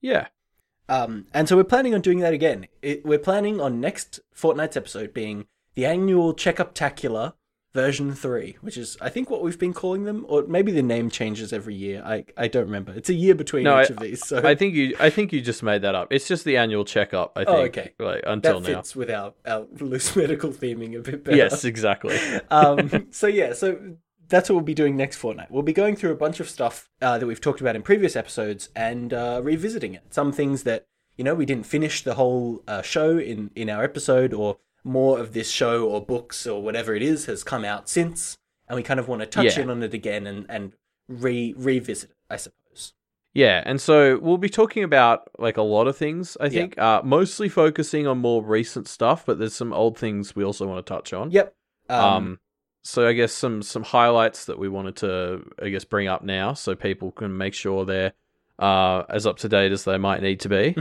yeah, 0.00 0.28
Um, 0.88 1.26
and 1.32 1.48
so 1.48 1.56
we're 1.56 1.64
planning 1.64 1.94
on 1.94 2.00
doing 2.00 2.18
that 2.20 2.34
again. 2.34 2.66
It, 2.82 3.04
we're 3.04 3.18
planning 3.18 3.60
on 3.60 3.80
next 3.80 4.20
fortnight's 4.32 4.76
episode 4.76 5.14
being 5.14 5.46
the 5.74 5.86
annual 5.86 6.34
checkup 6.34 6.74
tacular 6.74 7.34
version 7.74 8.14
3 8.14 8.56
which 8.60 8.76
is 8.76 8.98
i 9.00 9.08
think 9.08 9.30
what 9.30 9.42
we've 9.42 9.58
been 9.58 9.72
calling 9.72 10.04
them 10.04 10.26
or 10.28 10.44
maybe 10.46 10.70
the 10.70 10.82
name 10.82 11.08
changes 11.08 11.54
every 11.54 11.74
year 11.74 12.02
i 12.04 12.22
i 12.36 12.46
don't 12.46 12.66
remember 12.66 12.92
it's 12.92 13.08
a 13.08 13.14
year 13.14 13.34
between 13.34 13.64
No, 13.64 13.80
each 13.80 13.90
I- 13.90 13.94
of 13.94 14.00
these 14.00 14.26
so 14.26 14.46
I 14.46 14.54
think 14.54 14.74
you. 14.74 14.94
I 15.00 15.08
think 15.10 15.32
you 15.32 15.40
just 15.40 15.62
made 15.62 15.82
that 15.82 15.94
up. 15.94 16.12
It's 16.12 16.28
just 16.28 16.44
the 16.44 16.56
annual 16.56 16.84
checkup. 16.84 17.32
I 17.36 17.44
think. 17.44 17.56
Oh, 17.56 17.62
okay. 17.62 17.92
Like 17.98 18.22
until 18.26 18.60
that 18.60 18.68
now. 18.70 18.76
fits 18.76 18.94
with 18.94 19.10
our, 19.10 19.32
our 19.46 19.66
loose 19.80 20.14
medical 20.16 20.50
theming 20.50 20.96
a 20.98 21.00
bit 21.00 21.24
better 21.24 21.36
Yes, 21.36 21.64
exactly. 21.64 22.18
um, 22.50 23.08
so 23.10 23.26
yeah, 23.26 23.52
so 23.54 23.96
that's 24.28 24.48
what 24.48 24.56
we'll 24.56 24.64
be 24.64 24.74
doing 24.74 24.96
next 24.96 25.16
fortnight. 25.16 25.50
We'll 25.50 25.62
be 25.62 25.72
going 25.72 25.96
through 25.96 26.12
a 26.12 26.16
bunch 26.16 26.40
of 26.40 26.48
stuff 26.48 26.90
uh, 27.00 27.18
that 27.18 27.26
we've 27.26 27.40
talked 27.40 27.60
about 27.60 27.76
in 27.76 27.82
previous 27.82 28.16
episodes 28.16 28.68
and 28.76 29.12
uh, 29.12 29.40
revisiting 29.42 29.94
it. 29.94 30.02
Some 30.10 30.32
things 30.32 30.62
that 30.64 30.86
you 31.16 31.24
know 31.24 31.34
we 31.34 31.46
didn't 31.46 31.66
finish 31.66 32.02
the 32.02 32.14
whole 32.14 32.62
uh, 32.68 32.82
show 32.82 33.18
in 33.18 33.50
in 33.54 33.68
our 33.70 33.84
episode, 33.84 34.32
or 34.34 34.58
more 34.84 35.18
of 35.20 35.32
this 35.32 35.50
show 35.50 35.88
or 35.88 36.04
books 36.04 36.46
or 36.46 36.62
whatever 36.62 36.94
it 36.94 37.02
is 37.02 37.26
has 37.26 37.44
come 37.44 37.64
out 37.64 37.88
since, 37.88 38.36
and 38.68 38.76
we 38.76 38.82
kind 38.82 38.98
of 39.00 39.08
want 39.08 39.20
to 39.20 39.26
touch 39.26 39.56
Yeah. 39.56 39.62
in 39.64 39.70
on 39.70 39.82
it 39.82 39.94
again 39.94 40.26
and 40.26 40.46
and 40.48 40.72
re 41.08 41.54
revisit 41.56 42.10
it. 42.10 42.16
I 42.30 42.36
suppose. 42.36 42.94
Yeah, 43.34 43.62
and 43.64 43.80
so 43.80 44.18
we'll 44.18 44.36
be 44.38 44.50
talking 44.50 44.84
about 44.84 45.30
like 45.38 45.56
a 45.56 45.62
lot 45.62 45.86
of 45.86 45.96
things. 45.96 46.36
I 46.40 46.48
think, 46.50 46.76
uh, 46.78 47.00
mostly 47.02 47.48
focusing 47.48 48.06
on 48.06 48.18
more 48.18 48.42
recent 48.44 48.86
stuff, 48.88 49.24
but 49.24 49.38
there's 49.38 49.54
some 49.54 49.72
old 49.72 49.96
things 49.96 50.36
we 50.36 50.44
also 50.44 50.66
want 50.66 50.84
to 50.84 50.92
touch 50.94 51.12
on. 51.14 51.30
Yep. 51.30 51.54
Um, 51.88 52.38
so 52.82 53.06
I 53.06 53.12
guess 53.14 53.32
some 53.32 53.62
some 53.62 53.84
highlights 53.84 54.44
that 54.46 54.58
we 54.58 54.68
wanted 54.68 54.96
to 54.96 55.44
I 55.62 55.68
guess 55.70 55.84
bring 55.84 56.08
up 56.08 56.22
now, 56.22 56.52
so 56.52 56.74
people 56.74 57.10
can 57.12 57.36
make 57.36 57.54
sure 57.54 57.84
they're 57.86 58.12
uh, 58.58 59.04
as 59.08 59.26
up 59.26 59.38
to 59.38 59.48
date 59.48 59.72
as 59.72 59.84
they 59.84 59.96
might 59.98 60.20
need 60.22 60.40
to 60.40 60.48
be. 60.48 60.76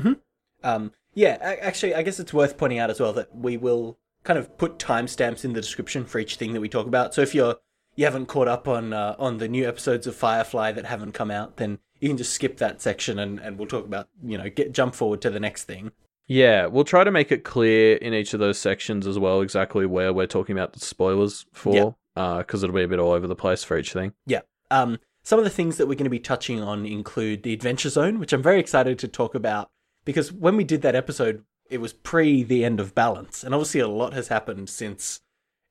Um, 0.63 0.91
yeah, 1.13 1.37
actually, 1.61 1.93
I 1.95 2.03
guess 2.03 2.19
it's 2.19 2.33
worth 2.33 2.57
pointing 2.57 2.79
out 2.79 2.89
as 2.89 2.99
well 2.99 3.13
that 3.13 3.35
we 3.35 3.57
will 3.57 3.97
kind 4.23 4.37
of 4.39 4.57
put 4.57 4.77
timestamps 4.77 5.43
in 5.43 5.53
the 5.53 5.61
description 5.61 6.05
for 6.05 6.19
each 6.19 6.35
thing 6.35 6.53
that 6.53 6.61
we 6.61 6.69
talk 6.69 6.87
about. 6.87 7.13
So 7.13 7.21
if 7.21 7.35
you're 7.35 7.57
you 7.95 8.05
haven't 8.05 8.27
caught 8.27 8.47
up 8.47 8.67
on 8.67 8.93
uh, 8.93 9.15
on 9.19 9.37
the 9.37 9.47
new 9.47 9.67
episodes 9.67 10.07
of 10.07 10.15
Firefly 10.15 10.71
that 10.71 10.85
haven't 10.85 11.13
come 11.13 11.31
out, 11.31 11.57
then 11.57 11.79
you 11.99 12.07
can 12.07 12.17
just 12.17 12.33
skip 12.33 12.57
that 12.57 12.81
section 12.81 13.19
and, 13.19 13.39
and 13.39 13.57
we'll 13.57 13.67
talk 13.67 13.85
about 13.85 14.07
you 14.23 14.37
know 14.37 14.49
get 14.49 14.71
jump 14.71 14.95
forward 14.95 15.21
to 15.21 15.29
the 15.29 15.39
next 15.39 15.65
thing. 15.65 15.91
Yeah, 16.27 16.67
we'll 16.67 16.85
try 16.85 17.03
to 17.03 17.11
make 17.11 17.31
it 17.31 17.43
clear 17.43 17.97
in 17.97 18.13
each 18.13 18.33
of 18.33 18.39
those 18.39 18.57
sections 18.57 19.05
as 19.05 19.19
well 19.19 19.41
exactly 19.41 19.85
where 19.85 20.13
we're 20.13 20.27
talking 20.27 20.57
about 20.57 20.71
the 20.71 20.79
spoilers 20.79 21.45
for, 21.51 21.95
because 22.15 22.63
it'll 22.63 22.75
be 22.75 22.83
a 22.83 22.87
bit 22.87 22.99
all 22.99 23.11
over 23.11 23.27
the 23.27 23.35
place 23.35 23.65
for 23.65 23.77
each 23.77 23.91
thing. 23.91 24.13
Yeah. 24.25 24.41
Um, 24.69 24.99
some 25.23 25.39
of 25.39 25.43
the 25.43 25.51
things 25.51 25.75
that 25.75 25.87
we're 25.87 25.95
going 25.95 26.05
to 26.05 26.09
be 26.09 26.19
touching 26.19 26.61
on 26.61 26.85
include 26.85 27.43
the 27.43 27.51
Adventure 27.51 27.89
Zone, 27.89 28.17
which 28.17 28.31
I'm 28.31 28.41
very 28.41 28.61
excited 28.61 28.97
to 28.99 29.09
talk 29.09 29.35
about 29.35 29.71
because 30.05 30.31
when 30.31 30.55
we 30.55 30.63
did 30.63 30.81
that 30.81 30.95
episode, 30.95 31.43
it 31.69 31.79
was 31.79 31.93
pre 31.93 32.43
the 32.43 32.65
end 32.65 32.79
of 32.79 32.95
Balance, 32.95 33.43
and 33.43 33.53
obviously 33.53 33.79
a 33.79 33.87
lot 33.87 34.13
has 34.13 34.27
happened 34.27 34.69
since 34.69 35.21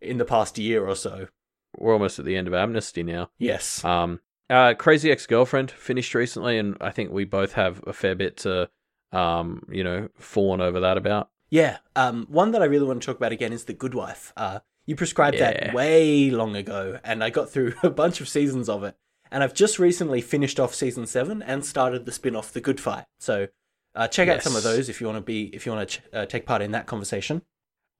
in 0.00 0.18
the 0.18 0.24
past 0.24 0.58
year 0.58 0.86
or 0.86 0.96
so. 0.96 1.28
We're 1.76 1.92
almost 1.92 2.18
at 2.18 2.24
the 2.24 2.36
end 2.36 2.48
of 2.48 2.54
Amnesty 2.54 3.02
now. 3.02 3.30
Yes. 3.38 3.84
Um, 3.84 4.20
uh, 4.48 4.74
Crazy 4.74 5.10
Ex 5.12 5.26
Girlfriend 5.26 5.70
finished 5.70 6.14
recently, 6.14 6.58
and 6.58 6.76
I 6.80 6.90
think 6.90 7.12
we 7.12 7.24
both 7.24 7.52
have 7.52 7.82
a 7.86 7.92
fair 7.92 8.14
bit 8.16 8.38
to, 8.38 8.68
um, 9.12 9.62
you 9.70 9.84
know, 9.84 10.08
fawn 10.18 10.60
over 10.60 10.80
that 10.80 10.96
about. 10.96 11.28
Yeah. 11.50 11.78
Um, 11.94 12.26
one 12.28 12.50
that 12.52 12.62
I 12.62 12.64
really 12.64 12.86
want 12.86 13.02
to 13.02 13.06
talk 13.06 13.16
about 13.16 13.30
again 13.32 13.52
is 13.52 13.64
The 13.66 13.72
Good 13.72 13.94
Wife. 13.94 14.32
Uh, 14.36 14.60
you 14.86 14.96
prescribed 14.96 15.38
that 15.38 15.72
way 15.74 16.30
long 16.30 16.56
ago, 16.56 16.98
and 17.04 17.22
I 17.22 17.30
got 17.30 17.50
through 17.50 17.74
a 17.82 17.90
bunch 17.90 18.20
of 18.20 18.28
seasons 18.28 18.68
of 18.68 18.82
it. 18.82 18.96
and 19.30 19.44
I've 19.44 19.54
just 19.54 19.78
recently 19.78 20.20
finished 20.20 20.58
off 20.58 20.74
season 20.74 21.06
seven 21.06 21.42
and 21.42 21.64
started 21.64 22.04
the 22.04 22.12
spin 22.12 22.34
off 22.34 22.52
The 22.52 22.60
Good 22.60 22.80
Fight. 22.80 23.04
So 23.20 23.48
uh, 23.94 24.08
check 24.08 24.28
out 24.28 24.42
some 24.42 24.56
of 24.56 24.62
those 24.62 24.88
if 24.88 25.00
you 25.00 25.06
want 25.06 25.16
to 25.18 25.22
be 25.22 25.44
if 25.54 25.66
you 25.66 25.72
want 25.72 25.88
to 25.88 25.98
ch- 25.98 26.02
uh, 26.12 26.26
take 26.26 26.46
part 26.46 26.62
in 26.62 26.72
that 26.72 26.86
conversation. 26.86 27.42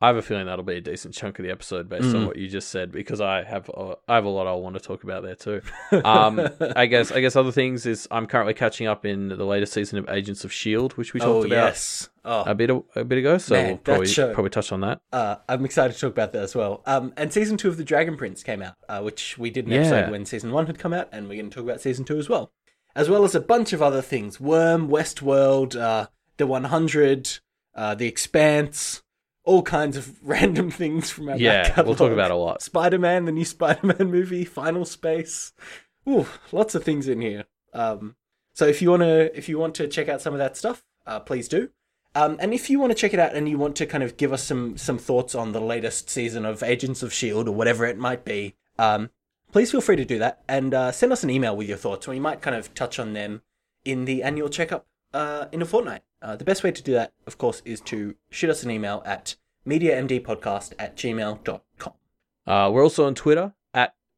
I 0.03 0.07
have 0.07 0.16
a 0.16 0.22
feeling 0.22 0.46
that'll 0.46 0.64
be 0.64 0.76
a 0.76 0.81
decent 0.81 1.14
chunk 1.14 1.38
of 1.38 1.44
the 1.44 1.50
episode 1.50 1.87
based 1.90 2.14
on 2.14 2.22
Mm. 2.22 2.26
what 2.29 2.37
you 2.37 2.48
just 2.48 2.70
said 2.70 2.90
because 2.90 3.20
I 3.20 3.42
have 3.44 3.68
uh, 3.68 3.96
I 4.09 4.14
have 4.14 4.24
a 4.24 4.31
lot 4.31 4.46
I 4.46 4.55
want 4.55 4.74
to 4.76 4.81
talk 4.81 5.05
about 5.05 5.22
there 5.22 5.35
too. 5.35 5.61
Um, 5.92 6.40
I 6.74 6.87
guess 6.87 7.12
I 7.12 7.20
guess 7.20 7.37
other 7.37 7.53
things 7.53 7.85
is 7.85 8.09
I'm 8.11 8.26
currently 8.26 8.55
catching 8.55 8.87
up 8.87 9.05
in 9.05 9.29
the 9.29 9.44
latest 9.44 9.74
season 9.74 9.98
of 9.98 10.09
Agents 10.09 10.42
of 10.42 10.55
Shield, 10.55 10.94
which 10.94 11.12
we 11.12 11.20
talked 11.20 11.29
oh 11.31 11.38
about 11.44 11.50
yes. 11.66 12.09
Oh, 12.24 12.44
a 12.46 12.55
bit 12.55 12.70
a, 12.70 12.83
a 12.96 13.05
bit 13.05 13.18
ago. 13.18 13.37
So 13.37 13.55
Man, 13.55 13.66
we'll 13.66 13.76
probably 13.76 14.07
show- 14.07 14.33
probably 14.33 14.48
touch 14.50 14.72
on 14.72 14.81
that. 14.81 15.03
uh, 15.12 15.37
I'm 15.50 15.66
excited 15.66 15.92
to 15.92 16.00
talk 16.00 16.12
about 16.12 16.33
that 16.33 16.44
as 16.44 16.55
well. 16.55 16.83
Um, 16.87 17.12
and 17.18 17.31
season 17.31 17.59
two 17.59 17.68
of 17.68 17.76
The 17.76 17.85
Dragon 17.85 18.16
Prince 18.16 18.42
came 18.42 18.62
out, 18.62 18.76
uh, 18.88 19.03
which 19.03 19.37
we 19.37 19.50
did 19.50 19.66
an 19.66 19.72
Yeah. 19.72 19.81
episode 19.81 20.11
when 20.12 20.24
season 20.24 20.50
one 20.53 20.66
had 20.66 20.79
come 20.79 20.94
out, 20.94 21.11
and 21.12 21.29
we're 21.29 21.37
going 21.37 21.50
to 21.50 21.55
talk 21.55 21.64
about 21.64 21.83
season 21.83 22.07
two 22.07 22.16
as 22.16 22.29
well, 22.31 22.53
as 22.94 23.09
well 23.09 23.24
as 23.24 23.35
a 23.35 23.40
bunch 23.40 23.72
of 23.72 23.83
other 23.83 24.03
things: 24.03 24.40
Worm, 24.40 24.88
Westworld, 24.88 25.79
uh, 25.81 26.09
The 26.37 26.46
100, 26.46 27.38
uh, 27.74 27.94
The 27.94 28.07
Expanse, 28.07 29.03
all 29.44 29.62
kinds 29.62 29.96
of 29.96 30.16
random 30.22 30.70
things 30.70 31.11
from 31.11 31.29
our 31.29 31.35
back 31.35 31.40
Yeah, 31.40 31.81
we'll 31.83 31.94
talk 31.94 32.12
about 32.12 32.31
a 32.31 32.37
lot. 32.37 32.62
Spider-Man, 32.62 33.24
the 33.24 33.33
new 33.33 33.44
Spider-Man 33.44 34.11
movie, 34.11 34.44
Final 34.44 34.85
Space. 34.85 35.53
Ooh, 36.09 36.26
lots 36.53 36.74
of 36.74 36.85
things 36.85 37.09
in 37.09 37.20
here. 37.20 37.44
Um, 37.72 38.16
so 38.55 38.66
if 38.66 38.83
you 38.83 38.90
wanna, 38.90 39.31
if 39.35 39.48
you 39.48 39.59
want 39.59 39.74
to 39.76 39.88
check 39.88 40.09
out 40.09 40.20
some 40.20 40.33
of 40.33 40.38
that 40.38 40.57
stuff, 40.57 40.83
uh, 41.07 41.20
please 41.20 41.48
do. 41.48 41.70
Um, 42.14 42.38
and 42.40 42.53
if 42.53 42.68
you 42.68 42.81
want 42.81 42.90
to 42.90 42.98
check 42.98 43.14
it 43.14 43.20
out 43.20 43.35
and 43.35 43.48
you 43.48 43.57
want 43.57 43.76
to 43.76 43.87
kind 43.87 44.03
of 44.03 44.16
give 44.16 44.33
us 44.33 44.42
some 44.42 44.76
some 44.76 44.98
thoughts 44.98 45.35
on 45.35 45.53
the 45.53 45.61
latest 45.61 46.11
season 46.11 46.44
of 46.44 46.62
Agents 46.62 47.03
of 47.03 47.12
Shield 47.12 47.48
or 47.48 47.55
whatever 47.55 47.87
it 47.87 47.98
might 47.98 48.24
be, 48.24 48.57
um, 48.79 49.11
please 49.53 49.71
feel 49.71 49.81
free 49.81 49.97
to 49.97 50.05
do 50.05 50.19
that 50.19 50.43
and 50.49 50.75
uh, 50.75 50.93
send 50.93 51.13
us 51.13 51.25
an 51.25 51.31
email 51.31 51.57
with 51.57 51.69
your 51.69 51.79
thoughts. 51.79 52.07
And 52.07 52.15
we 52.15 52.21
might 52.21 52.41
kind 52.41 52.57
of 52.57 52.73
touch 52.75 52.99
on 52.99 53.13
them 53.13 53.43
in 53.85 54.05
the 54.05 54.23
annual 54.23 54.49
checkup 54.49 54.87
uh, 55.13 55.47
in 55.53 55.63
a 55.63 55.65
fortnight. 55.65 56.03
Uh, 56.23 56.37
the 56.37 56.45
best 56.45 56.63
way 56.63 56.71
to 56.71 56.83
do 56.83 56.93
that, 56.93 57.13
of 57.27 57.39
course, 57.39 57.63
is 57.65 57.81
to 57.81 58.15
shoot 58.31 58.51
us 58.51 58.63
an 58.63 58.71
email 58.71 59.03
at 59.07 59.37
mediamdpodcast 59.67 60.75
at 60.79 60.97
gmail.com. 60.97 61.93
Uh, 62.47 62.71
we're 62.71 62.83
also 62.83 63.07
on 63.07 63.15
Twitter 63.15 63.55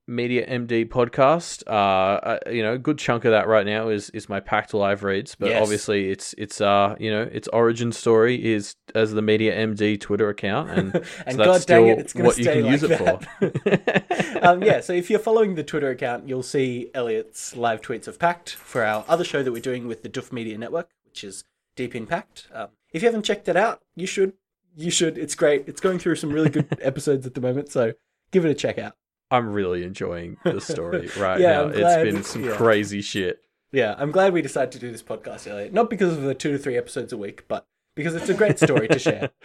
Media 0.09 0.47
MD 0.47 0.85
Podcast. 0.89 1.63
Uh, 1.67 1.71
uh, 1.71 2.39
you 2.51 2.63
know, 2.63 2.75
a 2.75 2.79
good 2.79 2.99
chunk 2.99 3.25
of 3.25 3.31
that 3.31 3.47
right 3.47 3.65
now 3.65 3.89
is 3.89 4.11
is 4.11 4.29
my 4.29 4.41
Pact 4.41 4.75
Live 4.75 5.03
reads, 5.05 5.35
but 5.37 5.51
Yes. 5.51 5.63
obviously 5.63 6.11
it's 6.11 6.35
it's 6.37 6.61
uh 6.61 6.97
you 6.99 7.11
know 7.11 7.23
its 7.23 7.47
origin 7.49 7.93
story 7.93 8.53
is 8.53 8.75
as 8.95 9.13
the 9.13 9.23
Media 9.23 9.55
MD 9.57 10.01
Twitter 10.01 10.29
account, 10.29 10.71
and, 10.71 10.95
and 11.27 11.37
so 11.37 11.37
that's 11.37 11.37
god 11.37 11.45
dang 11.47 11.61
still 11.61 11.87
it, 11.87 11.99
it's 11.99 12.15
what 12.15 12.39
you 12.39 12.45
can 12.45 12.63
like 12.65 12.73
use 12.73 12.83
it 12.83 12.99
for. 12.99 14.41
um, 14.47 14.63
yeah, 14.63 14.81
so 14.81 14.93
if 14.93 15.09
you're 15.09 15.19
following 15.21 15.55
the 15.55 15.63
Twitter 15.65 15.91
account, 15.91 16.29
you'll 16.29 16.43
see 16.43 16.91
Elliot's 16.95 17.57
live 17.57 17.81
tweets 17.81 18.09
of 18.09 18.19
Pact 18.19 18.51
for 18.51 18.85
our 18.85 19.05
other 19.09 19.25
show 19.25 19.43
that 19.43 19.53
we're 19.53 19.61
doing 19.63 19.87
with 19.87 20.03
the 20.03 20.09
Duff 20.09 20.33
Media 20.33 20.59
Network, 20.59 20.89
which 21.05 21.23
is 21.23 21.45
Deep 21.77 21.95
in 21.95 22.07
Pact. 22.07 22.49
Um, 22.53 22.69
if 22.93 23.03
you 23.03 23.09
haven't 23.09 23.23
checked 23.25 23.49
it 23.49 23.57
out, 23.57 23.81
you 23.95 24.07
should. 24.07 24.33
You 24.77 24.91
should. 24.91 25.17
It's 25.17 25.35
great. 25.35 25.65
It's 25.69 25.81
going 25.81 25.99
through 25.99 26.17
some 26.17 26.31
really 26.31 26.51
good 26.51 26.67
episodes 26.83 27.27
at 27.27 27.35
the 27.35 27.41
moment, 27.41 27.71
so 27.71 27.93
give 28.31 28.45
it 28.45 28.51
a 28.51 28.55
check 28.55 28.79
out. 28.79 28.95
I'm 29.33 29.53
really 29.53 29.83
enjoying 29.83 30.37
the 30.45 30.61
story 30.61 31.09
right 31.19 31.41
Yeah, 31.41 31.53
now. 31.53 31.63
I'm 31.65 31.73
It's 31.75 31.97
been 32.13 32.23
some 32.23 32.45
Yeah. 32.45 32.57
crazy 32.57 33.01
shit. 33.01 33.41
Yeah, 33.73 33.95
I'm 33.97 34.13
glad 34.13 34.33
we 34.35 34.43
decided 34.43 34.71
to 34.73 34.79
do 34.79 34.93
this 34.93 35.03
podcast, 35.03 35.49
Elliot. 35.49 35.73
Not 35.73 35.89
because 35.89 36.13
of 36.17 36.23
the 36.23 36.35
two 36.35 36.53
to 36.53 36.59
three 36.59 36.77
episodes 36.77 37.13
a 37.13 37.17
week, 37.17 37.49
but 37.49 37.67
because 37.97 38.15
it's 38.15 38.29
a 38.29 38.35
great 38.35 38.59
story 38.59 38.87
to 38.89 38.99
share. 38.99 39.31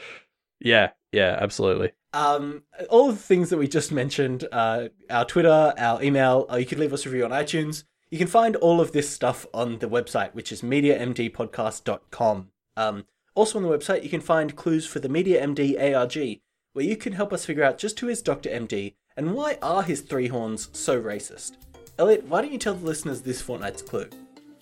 Yeah, 0.59 0.89
yeah, 1.11 1.37
absolutely. 1.39 1.91
Um, 2.13 2.63
all 2.89 3.09
of 3.11 3.15
the 3.17 3.21
things 3.21 3.51
that 3.51 3.57
we 3.57 3.67
just 3.67 3.91
mentioned, 3.91 4.47
uh, 4.51 4.87
our 5.07 5.23
Twitter, 5.23 5.71
our 5.77 6.01
email, 6.01 6.47
uh, 6.51 6.55
you 6.55 6.65
can 6.65 6.79
leave 6.79 6.93
us 6.93 7.05
a 7.05 7.09
review 7.09 7.25
on 7.25 7.29
iTunes. 7.29 7.83
You 8.09 8.17
can 8.17 8.25
find 8.25 8.55
all 8.55 8.81
of 8.81 8.91
this 8.91 9.07
stuff 9.07 9.45
on 9.53 9.77
the 9.77 9.87
website, 9.87 10.33
which 10.33 10.51
is 10.51 10.63
mediamdpodcast.com. 10.63 12.47
Um, 12.75 13.05
also 13.35 13.59
on 13.59 13.63
the 13.63 13.69
website, 13.69 14.03
you 14.03 14.09
can 14.09 14.21
find 14.21 14.55
clues 14.55 14.87
for 14.87 14.99
the 14.99 15.09
Media 15.09 15.45
MD 15.45 15.77
ARG, 15.95 16.39
where 16.73 16.85
you 16.85 16.97
can 16.97 17.13
help 17.13 17.31
us 17.31 17.45
figure 17.45 17.63
out 17.63 17.77
just 17.77 17.99
who 17.99 18.07
is 18.07 18.21
Dr. 18.23 18.49
MD 18.49 18.95
and 19.17 19.33
why 19.33 19.57
are 19.61 19.83
his 19.83 20.01
three 20.01 20.27
horns 20.27 20.69
so 20.73 21.01
racist. 21.01 21.53
Elliot, 21.99 22.25
why 22.27 22.41
don't 22.41 22.53
you 22.53 22.59
tell 22.59 22.75
the 22.75 22.85
listeners 22.85 23.21
this 23.21 23.41
fortnight's 23.41 23.81
clue? 23.81 24.07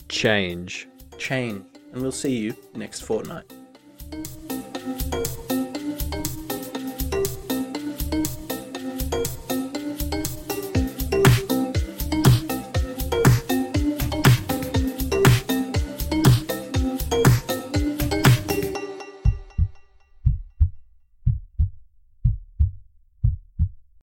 Change. 0.07 0.87
Change. 1.17 1.65
And 1.91 2.01
we'll 2.01 2.11
see 2.11 2.35
you 2.35 2.55
next 2.73 3.01
fortnight. 3.01 3.51